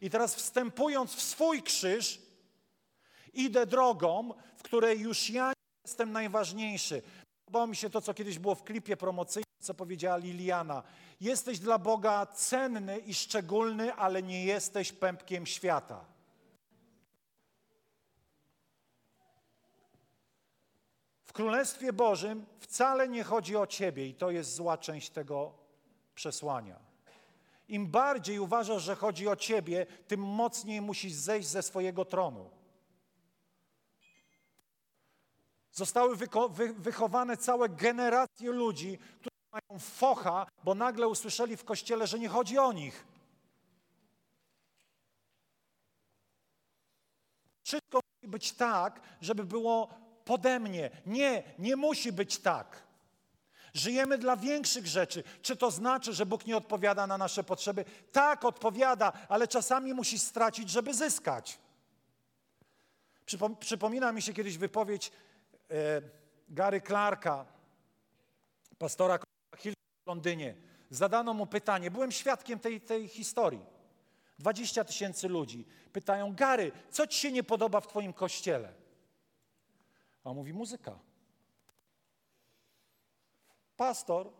I 0.00 0.10
teraz 0.10 0.34
wstępując 0.34 1.14
w 1.14 1.22
swój 1.22 1.62
krzyż, 1.62 2.22
idę 3.32 3.66
drogą, 3.66 4.34
w 4.56 4.62
której 4.62 5.00
już 5.00 5.30
ja 5.30 5.52
jestem 5.84 6.12
najważniejszy. 6.12 7.02
Podobało 7.46 7.66
mi 7.66 7.76
się 7.76 7.90
to, 7.90 8.00
co 8.00 8.14
kiedyś 8.14 8.38
było 8.38 8.54
w 8.54 8.62
klipie 8.62 8.96
promocyjnym, 8.96 9.46
co 9.60 9.74
powiedziała 9.74 10.16
Liliana. 10.16 10.82
Jesteś 11.20 11.58
dla 11.58 11.78
Boga 11.78 12.26
cenny 12.26 12.98
i 12.98 13.14
szczególny, 13.14 13.94
ale 13.94 14.22
nie 14.22 14.44
jesteś 14.44 14.92
pępkiem 14.92 15.46
świata. 15.46 16.04
W 21.24 21.32
Królestwie 21.32 21.92
Bożym 21.92 22.46
wcale 22.58 23.08
nie 23.08 23.24
chodzi 23.24 23.56
o 23.56 23.66
Ciebie 23.66 24.06
i 24.06 24.14
to 24.14 24.30
jest 24.30 24.54
zła 24.54 24.78
część 24.78 25.10
tego 25.10 25.52
przesłania. 26.14 26.78
Im 27.68 27.86
bardziej 27.86 28.38
uważasz, 28.38 28.82
że 28.82 28.94
chodzi 28.96 29.28
o 29.28 29.36
Ciebie, 29.36 29.86
tym 30.08 30.20
mocniej 30.20 30.80
musisz 30.80 31.12
zejść 31.12 31.48
ze 31.48 31.62
swojego 31.62 32.04
tronu. 32.04 32.55
Zostały 35.76 36.16
wy 36.16 36.28
wychowane 36.74 37.36
całe 37.36 37.68
generacje 37.68 38.50
ludzi, 38.52 38.98
którzy 39.20 39.36
mają 39.52 39.80
focha, 39.80 40.46
bo 40.64 40.74
nagle 40.74 41.08
usłyszeli 41.08 41.56
w 41.56 41.64
kościele, 41.64 42.06
że 42.06 42.18
nie 42.18 42.28
chodzi 42.28 42.58
o 42.58 42.72
nich. 42.72 43.06
Wszystko 47.62 48.00
musi 48.14 48.30
być 48.30 48.52
tak, 48.52 49.00
żeby 49.20 49.44
było 49.44 49.88
pode 50.24 50.60
mnie. 50.60 50.90
Nie, 51.06 51.42
nie 51.58 51.76
musi 51.76 52.12
być 52.12 52.38
tak. 52.38 52.82
Żyjemy 53.74 54.18
dla 54.18 54.36
większych 54.36 54.86
rzeczy. 54.86 55.24
Czy 55.42 55.56
to 55.56 55.70
znaczy, 55.70 56.12
że 56.12 56.26
Bóg 56.26 56.46
nie 56.46 56.56
odpowiada 56.56 57.06
na 57.06 57.18
nasze 57.18 57.44
potrzeby? 57.44 57.84
Tak, 58.12 58.44
odpowiada, 58.44 59.12
ale 59.28 59.48
czasami 59.48 59.94
musi 59.94 60.18
stracić, 60.18 60.70
żeby 60.70 60.94
zyskać. 60.94 61.58
Przypom 63.26 63.56
przypomina 63.56 64.12
mi 64.12 64.22
się 64.22 64.32
kiedyś 64.32 64.58
wypowiedź 64.58 65.12
Gary 66.48 66.80
Clarka, 66.80 67.46
pastora 68.78 69.18
Hill 69.56 69.74
w 70.04 70.08
Londynie. 70.08 70.54
Zadano 70.90 71.34
mu 71.34 71.46
pytanie, 71.46 71.90
byłem 71.90 72.12
świadkiem 72.12 72.58
tej, 72.58 72.80
tej 72.80 73.08
historii. 73.08 73.66
20 74.38 74.84
tysięcy 74.84 75.28
ludzi 75.28 75.66
pytają, 75.92 76.34
Gary, 76.34 76.72
co 76.90 77.06
ci 77.06 77.20
się 77.20 77.32
nie 77.32 77.42
podoba 77.42 77.80
w 77.80 77.86
twoim 77.86 78.12
kościele? 78.12 78.72
A 80.24 80.30
on 80.30 80.36
mówi, 80.36 80.52
muzyka. 80.52 80.98
Pastor 83.76 84.32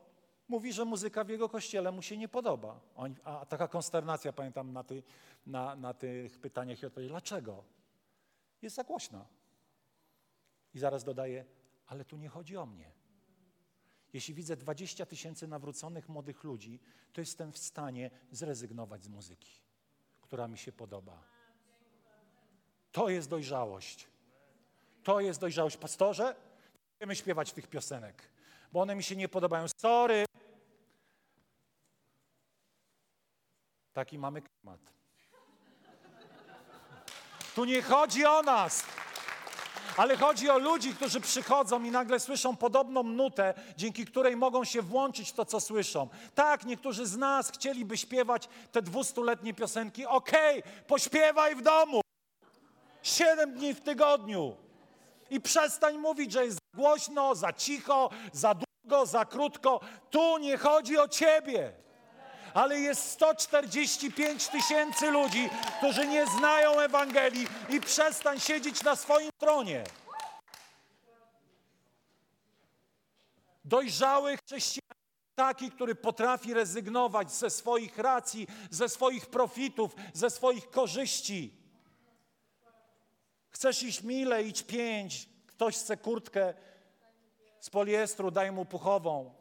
mówi, 0.49 0.73
że 0.73 0.85
muzyka 0.85 1.25
w 1.25 1.29
jego 1.29 1.49
kościele 1.49 1.93
mu 1.93 2.03
się 2.03 2.17
nie 2.17 2.29
podoba. 2.29 2.81
A 3.25 3.47
taka 3.47 3.69
konsternacja, 3.69 4.33
pamiętam, 4.33 4.73
na, 4.73 4.85
ty, 4.85 5.03
na, 5.47 5.77
na 5.77 5.95
tych 5.95 6.39
pytaniach 6.39 6.83
i 6.83 6.87
odpowiedzi, 6.87 7.11
dlaczego? 7.11 7.65
Jest 8.63 8.77
za 8.77 8.85
głośna. 8.85 9.25
I 10.77 10.79
zaraz 10.79 11.05
dodaje, 11.05 11.45
ale 11.87 12.05
tu 12.05 12.17
nie 12.17 12.29
chodzi 12.29 12.57
o 12.57 12.67
mnie. 12.67 12.93
Jeśli 14.13 14.35
widzę 14.35 14.57
20 14.57 15.07
tysięcy 15.07 15.49
nawróconych 15.49 16.09
młodych 16.09 16.45
ludzi, 16.45 16.81
to 17.13 17.21
jestem 17.21 17.53
w 17.53 17.59
stanie 17.59 18.11
zrezygnować 18.31 19.05
z 19.05 19.09
muzyki, 19.09 19.63
która 20.21 20.49
mi 20.49 20.59
się 20.59 20.73
podoba. 20.73 21.23
To 22.93 23.09
jest 23.09 23.29
dojrzałość. 23.29 24.09
To 25.03 25.21
jest 25.21 25.41
dojrzałość. 25.41 25.77
Pastorze, 25.77 26.25
nie 26.25 26.97
chcemy 26.97 27.17
śpiewać 27.17 27.53
tych 27.53 27.67
piosenek, 27.67 28.23
bo 28.73 28.81
one 28.81 28.95
mi 28.95 29.03
się 29.03 29.17
nie 29.17 29.29
podobają. 29.29 29.67
Sorry. 29.77 30.25
Taki 33.93 34.19
mamy 34.19 34.43
klimat. 34.43 34.81
Tu 37.55 37.65
nie 37.65 37.83
chodzi 37.83 38.25
o 38.25 38.43
nas. 38.43 39.06
Ale 39.97 40.17
chodzi 40.17 40.51
o 40.51 40.59
ludzi, 40.59 40.95
którzy 40.95 41.21
przychodzą 41.21 41.85
i 41.85 41.91
nagle 41.91 42.21
słyszą 42.21 42.57
podobną 42.57 43.03
nutę, 43.03 43.55
dzięki 43.77 44.05
której 44.05 44.37
mogą 44.37 44.65
się 44.65 44.83
włączyć 44.83 45.31
w 45.31 45.33
to, 45.33 45.45
co 45.45 45.61
słyszą. 45.61 46.09
Tak, 46.35 46.65
niektórzy 46.65 47.07
z 47.07 47.17
nas 47.17 47.51
chcieliby 47.51 47.97
śpiewać 47.97 48.49
te 48.73 48.83
dwustuletnie 48.83 49.55
piosenki. 49.55 50.07
Okej, 50.07 50.63
pośpiewaj 50.87 51.55
w 51.55 51.63
domu. 51.63 52.01
Siedem 53.03 53.55
dni 53.55 53.75
w 53.75 53.81
tygodniu. 53.81 54.57
I 55.31 55.41
przestań 55.41 55.99
mówić, 55.99 56.33
że 56.33 56.45
jest 56.45 56.57
za 56.57 56.81
głośno, 56.81 57.35
za 57.35 57.53
cicho, 57.53 58.11
za 58.33 58.55
długo, 58.55 59.07
za 59.07 59.25
krótko. 59.25 59.81
Tu 60.11 60.39
nie 60.39 60.59
chodzi 60.59 60.99
o 60.99 61.09
ciebie. 61.09 61.73
Ale 62.57 62.81
jest 62.81 63.11
145 63.11 64.49
tysięcy 64.49 65.11
ludzi, 65.11 65.49
którzy 65.79 66.07
nie 66.07 66.27
znają 66.27 66.81
Ewangelii 66.81 67.47
i 67.69 67.81
przestań 67.81 68.41
siedzieć 68.41 68.83
na 68.83 68.97
swoim 68.97 69.31
tronie. 69.39 69.85
Dojrzały 73.65 74.37
chrześcijanin, 74.37 75.05
taki, 75.35 75.71
który 75.71 75.95
potrafi 75.95 76.55
rezygnować 76.55 77.33
ze 77.33 77.51
swoich 77.51 77.99
racji, 77.99 78.47
ze 78.71 78.89
swoich 78.89 79.27
profitów, 79.27 79.95
ze 80.13 80.31
swoich 80.31 80.71
korzyści. 80.71 81.53
Chcesz 83.51 83.83
iść 83.83 84.03
mile, 84.03 84.43
idź 84.43 84.63
pięć. 84.63 85.29
Ktoś 85.47 85.77
chce 85.77 85.97
kurtkę 85.97 86.55
z 87.61 87.71
poliestru, 87.71 88.31
daj 88.31 88.53
mu 88.53 88.65
puchową. 88.65 89.36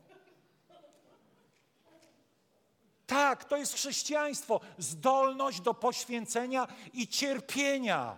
Tak, 3.07 3.45
to 3.45 3.57
jest 3.57 3.73
chrześcijaństwo. 3.73 4.59
Zdolność 4.77 5.61
do 5.61 5.73
poświęcenia 5.73 6.67
i 6.93 7.07
cierpienia. 7.07 8.17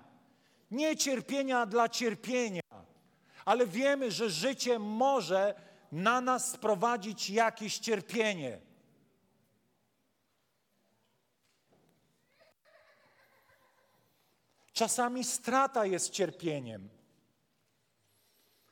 Nie 0.71 0.97
cierpienia 0.97 1.65
dla 1.65 1.89
cierpienia, 1.89 2.61
ale 3.45 3.67
wiemy, 3.67 4.11
że 4.11 4.29
życie 4.29 4.79
może 4.79 5.55
na 5.91 6.21
nas 6.21 6.51
sprowadzić 6.51 7.29
jakieś 7.29 7.77
cierpienie. 7.77 8.59
Czasami 14.73 15.23
strata 15.23 15.85
jest 15.85 16.09
cierpieniem. 16.09 16.89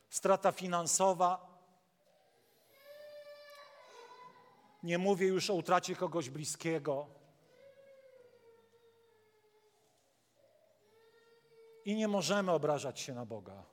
Strata 0.10 0.51
finansowa. 0.51 1.55
Nie 4.86 4.98
mówię 4.98 5.28
już 5.28 5.50
o 5.50 5.54
utracie 5.54 5.95
kogoś 5.95 6.30
bliskiego. 6.30 7.08
I 11.86 11.95
nie 11.95 12.08
możemy 12.08 12.52
obrażać 12.52 13.00
się 13.00 13.13
na 13.13 13.26
Boga. 13.26 13.63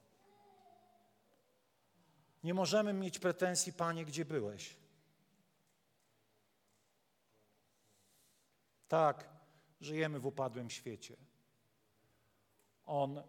Nie 2.44 2.54
możemy 2.54 2.92
mieć 2.92 3.18
pretensji, 3.18 3.72
Panie, 3.72 4.04
gdzie 4.04 4.24
byłeś. 4.24 4.76
Tak, 8.88 9.28
żyjemy 9.80 10.20
w 10.20 10.26
upadłym 10.26 10.70
świecie. 10.70 11.16
On 12.86 13.22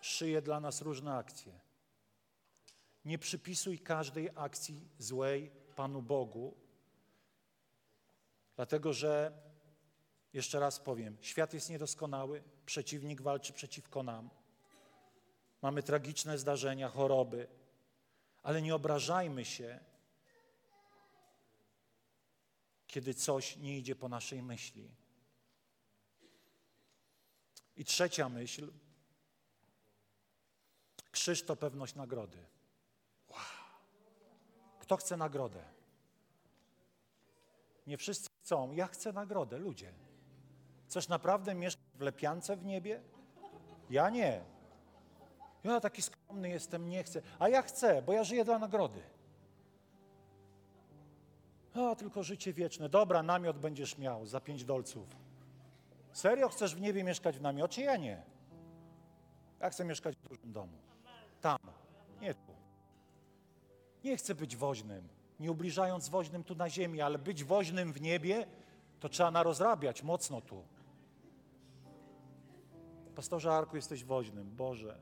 szyje 0.00 0.42
dla 0.42 0.60
nas 0.60 0.82
różne 0.82 1.14
akcje. 1.14 1.60
Nie 3.04 3.18
przypisuj 3.18 3.78
każdej 3.78 4.30
akcji 4.34 4.88
złej 4.98 5.50
Panu 5.76 6.02
Bogu, 6.02 6.61
dlatego 8.56 8.92
że, 8.92 9.42
jeszcze 10.32 10.60
raz 10.60 10.80
powiem, 10.80 11.16
świat 11.20 11.54
jest 11.54 11.70
niedoskonały, 11.70 12.42
przeciwnik 12.66 13.22
walczy 13.22 13.52
przeciwko 13.52 14.02
nam. 14.02 14.30
Mamy 15.62 15.82
tragiczne 15.82 16.38
zdarzenia, 16.38 16.88
choroby, 16.88 17.48
ale 18.42 18.62
nie 18.62 18.74
obrażajmy 18.74 19.44
się, 19.44 19.80
kiedy 22.86 23.14
coś 23.14 23.56
nie 23.56 23.78
idzie 23.78 23.96
po 23.96 24.08
naszej 24.08 24.42
myśli. 24.42 24.90
I 27.76 27.84
trzecia 27.84 28.28
myśl. 28.28 28.72
Krzyż 31.10 31.42
to 31.42 31.56
pewność 31.56 31.94
nagrody. 31.94 32.46
Wow. 33.28 33.40
Kto 34.80 34.96
chce 34.96 35.16
nagrodę? 35.16 35.64
Nie 37.86 37.96
wszyscy 37.96 38.30
chcą. 38.52 38.72
Ja 38.72 38.86
chcę 38.86 39.12
nagrodę, 39.12 39.58
ludzie. 39.58 39.92
Chcesz 40.86 41.08
naprawdę 41.08 41.54
mieszkać 41.54 41.84
w 41.94 42.00
lepiance 42.00 42.56
w 42.56 42.64
niebie? 42.64 43.00
Ja 43.90 44.10
nie. 44.10 44.40
Ja 45.64 45.80
taki 45.80 46.02
skromny 46.02 46.48
jestem, 46.48 46.88
nie 46.88 47.04
chcę. 47.04 47.22
A 47.38 47.48
ja 47.48 47.62
chcę, 47.62 48.02
bo 48.02 48.12
ja 48.12 48.24
żyję 48.24 48.44
dla 48.44 48.58
nagrody. 48.58 49.00
A, 51.74 51.94
tylko 51.94 52.22
życie 52.22 52.52
wieczne. 52.52 52.88
Dobra, 52.88 53.22
namiot 53.22 53.58
będziesz 53.58 53.98
miał 53.98 54.26
za 54.26 54.40
pięć 54.40 54.64
dolców. 54.64 55.06
Serio 56.12 56.48
chcesz 56.48 56.74
w 56.74 56.80
niebie 56.80 57.04
mieszkać 57.04 57.38
w 57.38 57.42
namiocie? 57.42 57.82
Ja 57.82 57.96
nie. 57.96 58.22
Ja 59.60 59.70
chcę 59.70 59.84
mieszkać 59.84 60.16
w 60.16 60.28
dużym 60.28 60.52
domu. 60.52 60.78
Tam, 61.40 61.58
nie 62.20 62.34
tu. 62.34 62.52
Nie 64.04 64.16
chcę 64.16 64.34
być 64.34 64.56
woźnym, 64.56 65.08
nie 65.42 65.50
ubliżając 65.50 66.08
woźnym 66.08 66.44
tu 66.44 66.54
na 66.54 66.70
ziemi, 66.70 67.00
ale 67.00 67.18
być 67.18 67.44
woźnym 67.44 67.92
w 67.92 68.00
niebie, 68.00 68.46
to 69.00 69.08
trzeba 69.08 69.30
narozrabiać 69.30 70.02
mocno 70.02 70.40
tu. 70.40 70.64
Pastorze 73.14 73.52
Arku, 73.52 73.76
jesteś 73.76 74.04
woźnym. 74.04 74.56
Boże, 74.56 74.98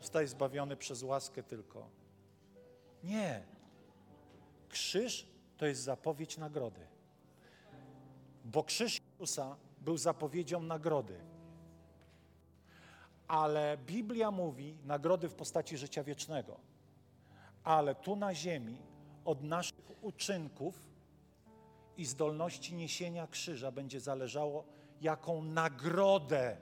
zostaj 0.00 0.26
zbawiony 0.26 0.76
przez 0.76 1.02
łaskę 1.02 1.42
tylko. 1.42 1.88
Nie. 3.04 3.42
Krzyż 4.68 5.26
to 5.56 5.66
jest 5.66 5.82
zapowiedź 5.82 6.38
nagrody. 6.38 6.86
Bo 8.44 8.64
krzyż 8.64 9.00
Jezusa 9.12 9.56
był 9.80 9.96
zapowiedzią 9.96 10.62
nagrody. 10.62 11.20
Ale 13.28 13.78
Biblia 13.86 14.30
mówi 14.30 14.78
nagrody 14.84 15.28
w 15.28 15.34
postaci 15.34 15.76
życia 15.76 16.04
wiecznego. 16.04 16.71
Ale 17.64 17.94
tu 17.94 18.16
na 18.16 18.34
ziemi 18.34 18.76
od 19.24 19.42
naszych 19.42 19.92
uczynków 20.02 20.74
i 21.96 22.04
zdolności 22.04 22.74
niesienia 22.74 23.26
krzyża 23.26 23.72
będzie 23.72 24.00
zależało, 24.00 24.64
jaką 25.00 25.42
nagrodę 25.42 26.56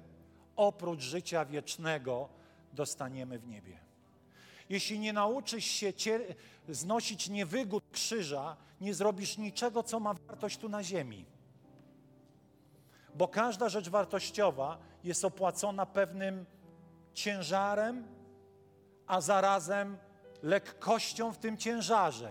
oprócz 0.57 1.01
życia 1.01 1.45
wiecznego 1.45 2.29
dostaniemy 2.73 3.39
w 3.39 3.47
niebie. 3.47 3.79
Jeśli 4.69 4.99
nie 4.99 5.13
nauczysz 5.13 5.65
się 5.65 5.93
znosić 6.69 7.29
niewygód 7.29 7.85
krzyża, 7.93 8.57
nie 8.81 8.95
zrobisz 8.95 9.39
niczego, 9.39 9.83
co 9.83 10.01
ma 10.01 10.15
wartość 10.15 10.59
tu 10.59 10.69
na 10.69 10.83
ziemi 10.85 11.27
bo 13.15 13.29
każda 13.29 13.69
rzecz 13.69 13.89
wartościowa 13.89 14.79
jest 15.05 15.25
opłacona 15.25 15.87
pewnym 15.87 16.47
ciężarem, 17.15 18.07
a 19.07 19.21
zarazem 19.21 19.97
lekkością 20.43 21.33
w 21.33 21.39
tym 21.39 21.57
ciężarze. 21.57 22.31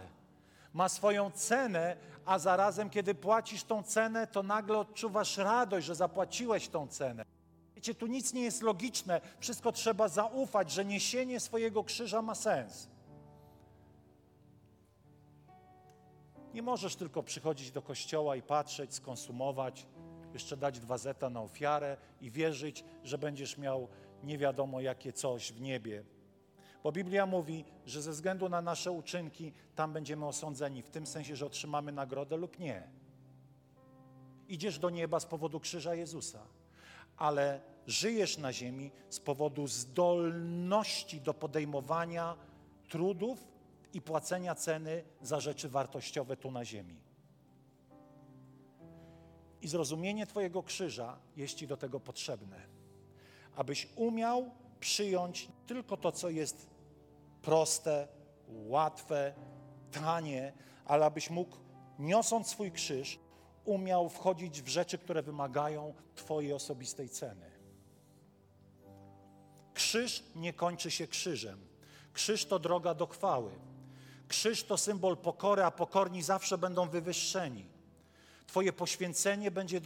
Ma 0.73 0.89
swoją 0.89 1.31
cenę, 1.31 1.97
a 2.25 2.39
zarazem, 2.39 2.89
kiedy 2.89 3.15
płacisz 3.15 3.63
tą 3.63 3.83
cenę, 3.83 4.27
to 4.27 4.43
nagle 4.43 4.77
odczuwasz 4.77 5.37
radość, 5.37 5.87
że 5.87 5.95
zapłaciłeś 5.95 6.67
tą 6.67 6.87
cenę. 6.87 7.25
Wiecie, 7.75 7.95
tu 7.95 8.07
nic 8.07 8.33
nie 8.33 8.41
jest 8.41 8.61
logiczne, 8.61 9.21
wszystko 9.39 9.71
trzeba 9.71 10.07
zaufać, 10.07 10.71
że 10.71 10.85
niesienie 10.85 11.39
swojego 11.39 11.83
krzyża 11.83 12.21
ma 12.21 12.35
sens. 12.35 12.89
Nie 16.53 16.61
możesz 16.61 16.95
tylko 16.95 17.23
przychodzić 17.23 17.71
do 17.71 17.81
kościoła 17.81 18.35
i 18.35 18.41
patrzeć, 18.41 18.93
skonsumować, 18.93 19.87
jeszcze 20.33 20.57
dać 20.57 20.79
dwa 20.79 20.97
zeta 20.97 21.29
na 21.29 21.41
ofiarę 21.41 21.97
i 22.21 22.31
wierzyć, 22.31 22.83
że 23.03 23.17
będziesz 23.17 23.57
miał 23.57 23.87
nie 24.23 24.37
wiadomo 24.37 24.81
jakie 24.81 25.13
coś 25.13 25.53
w 25.53 25.61
niebie. 25.61 26.03
Bo 26.83 26.91
Biblia 26.91 27.25
mówi, 27.25 27.65
że 27.85 28.01
ze 28.01 28.11
względu 28.11 28.49
na 28.49 28.61
nasze 28.61 28.91
uczynki 28.91 29.53
tam 29.75 29.93
będziemy 29.93 30.25
osądzeni, 30.25 30.81
w 30.81 30.89
tym 30.89 31.07
sensie, 31.07 31.35
że 31.35 31.45
otrzymamy 31.45 31.91
nagrodę 31.91 32.37
lub 32.37 32.59
nie. 32.59 32.83
Idziesz 34.47 34.79
do 34.79 34.89
nieba 34.89 35.19
z 35.19 35.25
powodu 35.25 35.59
krzyża 35.59 35.95
Jezusa, 35.95 36.39
ale 37.17 37.61
żyjesz 37.87 38.37
na 38.37 38.53
ziemi 38.53 38.91
z 39.09 39.19
powodu 39.19 39.67
zdolności 39.67 41.21
do 41.21 41.33
podejmowania 41.33 42.35
trudów 42.89 43.47
i 43.93 44.01
płacenia 44.01 44.55
ceny 44.55 45.03
za 45.21 45.39
rzeczy 45.39 45.69
wartościowe 45.69 46.37
tu 46.37 46.51
na 46.51 46.65
ziemi. 46.65 46.95
I 49.61 49.67
zrozumienie 49.67 50.27
Twojego 50.27 50.63
krzyża 50.63 51.17
jest 51.35 51.55
Ci 51.55 51.67
do 51.67 51.77
tego 51.77 51.99
potrzebne, 51.99 52.57
abyś 53.55 53.87
umiał 53.95 54.51
przyjąć 54.79 55.47
tylko 55.67 55.97
to, 55.97 56.11
co 56.11 56.29
jest 56.29 56.67
proste, 57.41 58.07
łatwe, 58.47 59.33
tanie, 59.91 60.53
ale 60.85 61.05
abyś 61.05 61.29
mógł, 61.29 61.57
niosąc 61.99 62.47
swój 62.47 62.71
krzyż, 62.71 63.19
umiał 63.65 64.09
wchodzić 64.09 64.61
w 64.61 64.67
rzeczy, 64.67 64.97
które 64.97 65.21
wymagają 65.21 65.93
Twojej 66.15 66.53
osobistej 66.53 67.09
ceny. 67.09 67.51
Krzyż 69.73 70.23
nie 70.35 70.53
kończy 70.53 70.91
się 70.91 71.07
krzyżem. 71.07 71.59
Krzyż 72.13 72.45
to 72.45 72.59
droga 72.59 72.93
do 72.93 73.07
chwały. 73.07 73.51
Krzyż 74.27 74.63
to 74.63 74.77
symbol 74.77 75.17
pokory, 75.17 75.63
a 75.63 75.71
pokorni 75.71 76.23
zawsze 76.23 76.57
będą 76.57 76.89
wywyższeni. 76.89 77.65
Twoje 78.47 78.73
poświęcenie 78.73 79.51
będzie 79.51 79.81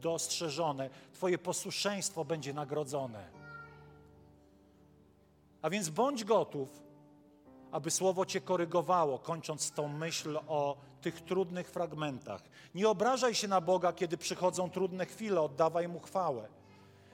dostrzeżone, 0.00 0.90
Twoje 1.12 1.38
posłuszeństwo 1.38 2.24
będzie 2.24 2.54
nagrodzone. 2.54 3.35
A 5.66 5.70
więc 5.70 5.88
bądź 5.88 6.24
gotów, 6.24 6.68
aby 7.72 7.90
słowo 7.90 8.26
Cię 8.26 8.40
korygowało, 8.40 9.18
kończąc 9.18 9.70
tą 9.70 9.88
myśl 9.88 10.38
o 10.48 10.76
tych 11.00 11.20
trudnych 11.20 11.70
fragmentach. 11.70 12.42
Nie 12.74 12.88
obrażaj 12.88 13.34
się 13.34 13.48
na 13.48 13.60
Boga, 13.60 13.92
kiedy 13.92 14.16
przychodzą 14.16 14.70
trudne 14.70 15.06
chwile, 15.06 15.40
oddawaj 15.40 15.88
Mu 15.88 16.00
chwałę. 16.00 16.48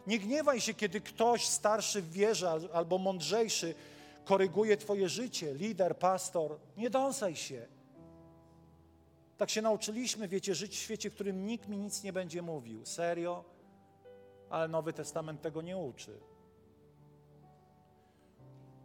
Nie 0.06 0.18
gniewaj 0.18 0.60
się, 0.60 0.74
kiedy 0.74 1.00
ktoś 1.00 1.46
starszy 1.46 2.02
w 2.02 2.12
wierze 2.12 2.50
al- 2.50 2.68
albo 2.72 2.98
mądrzejszy 2.98 3.74
koryguje 4.24 4.76
Twoje 4.76 5.08
życie, 5.08 5.54
lider, 5.54 5.98
pastor. 5.98 6.58
Nie 6.76 6.90
dąsaj 6.90 7.36
się. 7.36 7.66
Tak 9.36 9.50
się 9.50 9.62
nauczyliśmy, 9.62 10.28
wiecie, 10.28 10.54
żyć 10.54 10.76
w 10.76 10.80
świecie, 10.80 11.10
w 11.10 11.14
którym 11.14 11.46
nikt 11.46 11.68
mi 11.68 11.78
nic 11.78 12.02
nie 12.02 12.12
będzie 12.12 12.42
mówił. 12.42 12.86
Serio? 12.86 13.44
Ale 14.50 14.68
Nowy 14.68 14.92
Testament 14.92 15.42
tego 15.42 15.62
nie 15.62 15.76
uczy. 15.76 16.31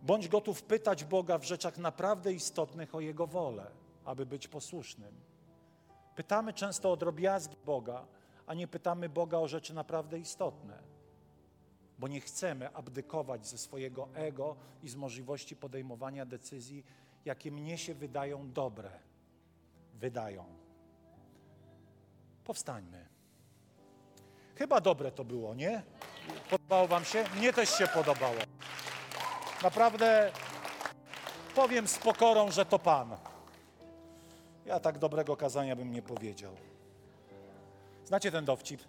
Bądź 0.08 0.28
gotów 0.28 0.64
pytać 0.64 1.04
Boga 1.04 1.38
w 1.38 1.44
rzeczach 1.44 1.78
naprawdę 1.78 2.34
istotnych 2.34 2.96
o 2.96 3.00
Jego 3.00 3.28
wolę, 3.28 3.72
aby 4.06 4.26
być 4.26 4.48
posłusznym. 4.48 5.14
Pytamy 6.16 6.54
często 6.54 6.92
o 6.92 6.98
drobiazgi 6.98 7.58
Boga, 7.66 8.06
a 8.46 8.54
nie 8.54 8.68
pytamy 8.68 9.10
Boga 9.10 9.38
o 9.38 9.48
rzeczy 9.48 9.74
naprawdę 9.74 10.20
istotne, 10.20 10.80
bo 12.00 12.08
nie 12.08 12.22
chcemy 12.22 12.74
abdykować 12.74 13.48
ze 13.48 13.58
swojego 13.58 14.08
ego 14.14 14.56
i 14.84 14.90
z 14.90 14.96
możliwości 14.96 15.56
podejmowania 15.56 16.26
decyzji, 16.26 16.86
jakie 17.26 17.52
mnie 17.52 17.78
się 17.78 17.94
wydają 17.94 18.52
dobre. 18.52 18.92
Wydają. 19.94 20.46
Powstańmy. 22.44 23.06
Chyba 24.56 24.82
dobre 24.82 25.12
to 25.12 25.24
było, 25.26 25.56
nie? 25.56 25.84
Podobało 26.50 26.88
Wam 26.88 27.06
się? 27.06 27.26
Mnie 27.38 27.54
też 27.54 27.70
się 27.70 27.88
podobało. 27.88 28.57
Naprawdę 29.64 30.32
powiem 31.56 31.88
z 31.88 31.98
pokorą, 31.98 32.52
że 32.52 32.66
to 32.66 32.80
Pan. 32.80 33.18
Ja 34.66 34.80
tak 34.80 34.98
dobrego 34.98 35.38
kazania 35.38 35.76
bym 35.76 35.92
nie 35.92 36.02
powiedział. 36.02 36.54
Znacie 38.06 38.32
ten 38.32 38.46
dowcip? 38.46 38.82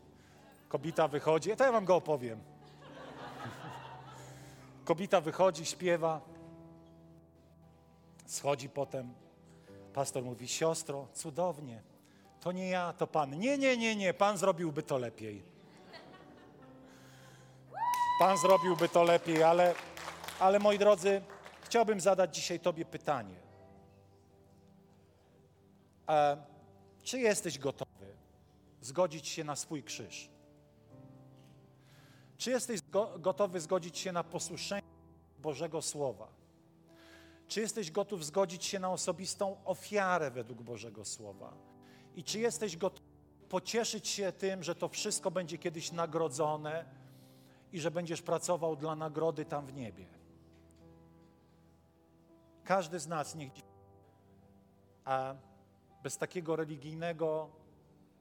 Kobita 0.68 1.08
wychodzi, 1.08 1.56
to 1.56 1.64
ja 1.64 1.72
wam 1.72 1.84
go 1.84 1.96
opowiem. 1.96 2.40
Kobita 4.84 5.20
wychodzi, 5.20 5.66
śpiewa, 5.66 6.20
schodzi 8.26 8.68
potem. 8.68 9.14
Pastor 9.94 10.22
mówi, 10.22 10.48
siostro, 10.48 11.06
cudownie. 11.12 11.82
To 12.40 12.52
nie 12.52 12.68
ja, 12.68 12.92
to 12.92 13.06
Pan. 13.06 13.38
Nie, 13.38 13.58
nie, 13.58 13.76
nie, 13.76 13.96
nie, 13.96 14.14
Pan 14.14 14.38
zrobiłby 14.38 14.82
to 14.82 14.98
lepiej. 14.98 15.42
Pan 18.18 18.38
zrobiłby 18.38 18.88
to 18.88 19.02
lepiej, 19.02 19.42
ale, 19.42 19.74
ale 20.38 20.58
moi 20.58 20.78
drodzy, 20.78 21.22
chciałbym 21.62 22.00
zadać 22.00 22.36
dzisiaj 22.36 22.60
Tobie 22.60 22.84
pytanie. 22.84 23.34
E, 26.08 26.36
czy 27.02 27.18
jesteś 27.18 27.58
gotowy 27.58 28.06
zgodzić 28.80 29.28
się 29.28 29.44
na 29.44 29.56
swój 29.56 29.82
krzyż? 29.82 30.30
Czy 32.36 32.50
jesteś 32.50 32.80
go, 32.90 33.18
gotowy 33.18 33.60
zgodzić 33.60 33.98
się 33.98 34.12
na 34.12 34.24
posłuszeństwo 34.24 34.92
Bożego 35.38 35.82
Słowa? 35.82 36.28
Czy 37.48 37.60
jesteś 37.60 37.90
gotów 37.90 38.24
zgodzić 38.24 38.64
się 38.64 38.78
na 38.78 38.90
osobistą 38.90 39.56
ofiarę 39.64 40.30
według 40.30 40.62
Bożego 40.62 41.04
Słowa? 41.04 41.52
I 42.16 42.24
czy 42.24 42.38
jesteś 42.38 42.76
gotów 42.76 43.02
pocieszyć 43.48 44.08
się 44.08 44.32
tym, 44.32 44.62
że 44.62 44.74
to 44.74 44.88
wszystko 44.88 45.30
będzie 45.30 45.58
kiedyś 45.58 45.92
nagrodzone 45.92 46.84
i 47.72 47.80
że 47.80 47.90
będziesz 47.90 48.22
pracował 48.22 48.76
dla 48.76 48.96
nagrody 48.96 49.44
tam 49.44 49.66
w 49.66 49.74
niebie? 49.74 50.17
Każdy 52.68 53.00
z 53.00 53.06
nas 53.06 53.34
niech 53.34 53.52
a 55.04 55.34
bez 56.02 56.18
takiego 56.18 56.56
religijnego 56.56 57.50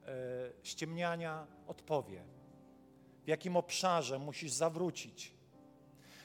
e, 0.06 0.10
ściemniania 0.62 1.46
odpowie. 1.66 2.24
W 3.24 3.28
jakim 3.28 3.56
obszarze 3.56 4.18
musisz 4.18 4.52
zawrócić? 4.52 5.34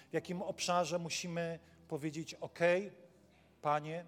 W 0.09 0.13
jakim 0.13 0.41
obszarze 0.41 0.99
musimy 0.99 1.59
powiedzieć: 1.88 2.34
OK, 2.34 2.59
Panie, 3.61 4.05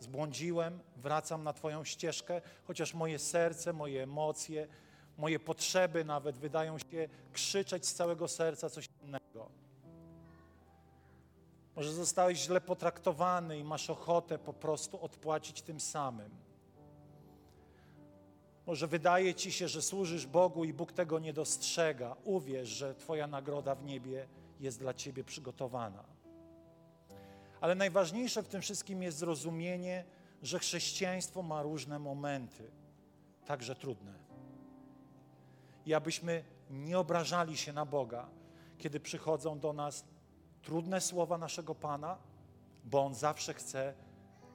zbłądziłem, 0.00 0.80
wracam 0.96 1.44
na 1.44 1.52
Twoją 1.52 1.84
ścieżkę, 1.84 2.40
chociaż 2.64 2.94
moje 2.94 3.18
serce, 3.18 3.72
moje 3.72 4.02
emocje, 4.02 4.68
moje 5.16 5.38
potrzeby 5.38 6.04
nawet 6.04 6.38
wydają 6.38 6.78
się 6.78 7.08
krzyczeć 7.32 7.86
z 7.86 7.94
całego 7.94 8.28
serca 8.28 8.70
coś. 8.70 8.88
Może 11.78 11.92
zostałeś 11.92 12.38
źle 12.38 12.60
potraktowany 12.60 13.58
i 13.58 13.64
masz 13.64 13.90
ochotę 13.90 14.38
po 14.38 14.52
prostu 14.52 15.04
odpłacić 15.04 15.62
tym 15.62 15.80
samym. 15.80 16.30
Może 18.66 18.86
wydaje 18.86 19.34
ci 19.34 19.52
się, 19.52 19.68
że 19.68 19.82
służysz 19.82 20.26
Bogu 20.26 20.64
i 20.64 20.72
Bóg 20.72 20.92
tego 20.92 21.18
nie 21.18 21.32
dostrzega. 21.32 22.16
Uwierz, 22.24 22.68
że 22.68 22.94
Twoja 22.94 23.26
nagroda 23.26 23.74
w 23.74 23.84
niebie 23.84 24.28
jest 24.60 24.78
dla 24.78 24.94
Ciebie 24.94 25.24
przygotowana. 25.24 26.04
Ale 27.60 27.74
najważniejsze 27.74 28.42
w 28.42 28.48
tym 28.48 28.62
wszystkim 28.62 29.02
jest 29.02 29.18
zrozumienie, 29.18 30.04
że 30.42 30.58
chrześcijaństwo 30.58 31.42
ma 31.42 31.62
różne 31.62 31.98
momenty, 31.98 32.70
także 33.46 33.74
trudne. 33.74 34.14
I 35.86 35.94
abyśmy 35.94 36.44
nie 36.70 36.98
obrażali 36.98 37.56
się 37.56 37.72
na 37.72 37.86
Boga, 37.86 38.28
kiedy 38.78 39.00
przychodzą 39.00 39.58
do 39.58 39.72
nas 39.72 40.04
trudne 40.62 41.00
słowa 41.00 41.38
naszego 41.38 41.74
Pana, 41.74 42.18
bo 42.84 43.04
On 43.04 43.14
zawsze 43.14 43.54
chce 43.54 43.94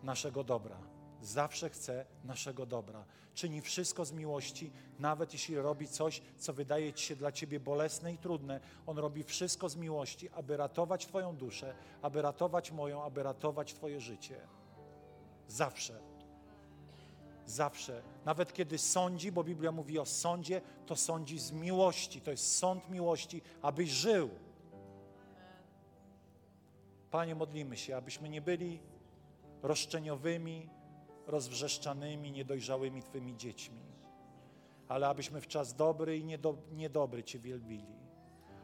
naszego 0.03 0.43
dobra. 0.43 0.77
Zawsze 1.21 1.69
chce 1.69 2.05
naszego 2.23 2.65
dobra. 2.65 3.05
Czyni 3.33 3.61
wszystko 3.61 4.05
z 4.05 4.11
miłości, 4.11 4.71
nawet 4.99 5.33
jeśli 5.33 5.55
robi 5.55 5.87
coś, 5.87 6.21
co 6.37 6.53
wydaje 6.53 6.93
ci 6.93 7.05
się 7.05 7.15
dla 7.15 7.31
ciebie 7.31 7.59
bolesne 7.59 8.13
i 8.13 8.17
trudne. 8.17 8.59
On 8.87 8.97
robi 8.97 9.23
wszystko 9.23 9.69
z 9.69 9.75
miłości, 9.75 10.29
aby 10.29 10.57
ratować 10.57 11.05
Twoją 11.05 11.35
duszę, 11.35 11.75
aby 12.01 12.21
ratować 12.21 12.71
moją, 12.71 13.03
aby 13.03 13.23
ratować 13.23 13.73
Twoje 13.73 14.01
życie. 14.01 14.41
Zawsze. 15.47 15.99
Zawsze. 17.45 18.01
Nawet 18.25 18.53
kiedy 18.53 18.77
sądzi, 18.77 19.31
bo 19.31 19.43
Biblia 19.43 19.71
mówi 19.71 19.99
o 19.99 20.05
sądzie, 20.05 20.61
to 20.85 20.95
sądzi 20.95 21.39
z 21.39 21.51
miłości. 21.51 22.21
To 22.21 22.31
jest 22.31 22.57
sąd 22.57 22.89
miłości, 22.89 23.41
abyś 23.61 23.89
żył. 23.89 24.29
Panie, 27.13 27.35
modlimy 27.35 27.77
się, 27.77 27.97
abyśmy 27.97 28.29
nie 28.29 28.41
byli 28.41 28.79
roszczeniowymi, 29.63 30.69
rozwrzeszczanymi, 31.27 32.31
niedojrzałymi 32.31 33.03
Twymi 33.03 33.37
dziećmi, 33.37 33.81
ale 34.87 35.07
abyśmy 35.07 35.41
w 35.41 35.47
czas 35.47 35.75
dobry 35.75 36.17
i 36.17 36.23
niedo, 36.23 36.57
niedobry 36.71 37.23
Cię 37.23 37.39
wielbili, 37.39 37.95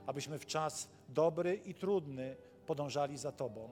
abyśmy 0.05 0.39
w 0.39 0.45
czas 0.45 0.89
dobry 1.09 1.55
i 1.55 1.73
trudny 1.73 2.35
podążali 2.65 3.17
za 3.17 3.31
Tobą, 3.31 3.69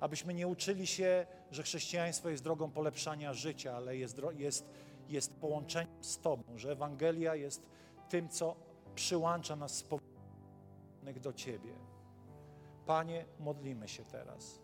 abyśmy 0.00 0.34
nie 0.34 0.48
uczyli 0.48 0.86
się, 0.86 1.26
że 1.50 1.62
chrześcijaństwo 1.62 2.28
jest 2.28 2.44
drogą 2.44 2.70
polepszania 2.70 3.34
życia, 3.34 3.76
ale 3.76 3.96
jest, 3.96 4.20
jest, 4.36 4.70
jest 5.08 5.34
połączeniem 5.34 6.04
z 6.04 6.18
Tobą, 6.18 6.58
że 6.58 6.72
Ewangelia 6.72 7.34
jest 7.34 7.66
tym, 8.08 8.28
co 8.28 8.56
przyłącza 8.94 9.56
nas 9.56 9.76
z 9.76 9.84
do 11.20 11.32
Ciebie. 11.32 11.89
Panie, 12.86 13.24
modlimy 13.38 13.88
się 13.88 14.04
teraz 14.04 14.60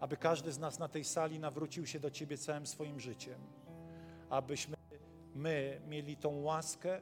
aby 0.00 0.16
każdy 0.16 0.52
z 0.52 0.58
nas 0.58 0.78
na 0.78 0.88
tej 0.88 1.04
sali 1.04 1.38
nawrócił 1.38 1.86
się 1.86 2.00
do 2.00 2.10
Ciebie 2.10 2.38
całym 2.38 2.66
swoim 2.66 3.00
życiem, 3.00 3.40
abyśmy 4.30 4.76
my 5.34 5.80
mieli 5.88 6.16
tą 6.16 6.42
łaskę 6.42 7.00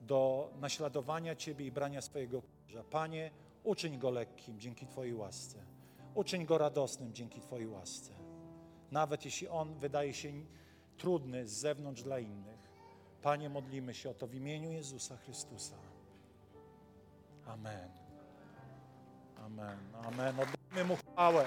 do 0.00 0.50
naśladowania 0.60 1.36
Ciebie 1.36 1.66
i 1.66 1.72
brania 1.72 2.00
swojego 2.00 2.42
krzyża. 2.42 2.84
Panie, 2.84 3.30
uczyń 3.64 3.98
go 3.98 4.10
lekkim 4.10 4.60
dzięki 4.60 4.86
Twojej 4.86 5.14
łasce. 5.14 5.58
Uczyń 6.14 6.46
go 6.46 6.58
radosnym 6.58 7.14
dzięki 7.14 7.40
Twojej 7.40 7.66
łasce. 7.66 8.12
Nawet 8.90 9.24
jeśli 9.24 9.48
on 9.48 9.74
wydaje 9.74 10.14
się 10.14 10.32
trudny 10.96 11.46
z 11.46 11.52
zewnątrz 11.52 12.02
dla 12.02 12.18
innych. 12.18 12.70
Panie, 13.22 13.48
modlimy 13.48 13.94
się 13.94 14.10
o 14.10 14.14
to 14.14 14.26
w 14.26 14.34
imieniu 14.34 14.72
Jezusa 14.72 15.16
Chrystusa. 15.16 15.76
Amen. 17.46 17.99
Amen. 19.46 19.78
Amen. 20.06 20.34
Oddajmy 20.40 20.84
mu 20.88 20.96
chwałę. 20.96 21.44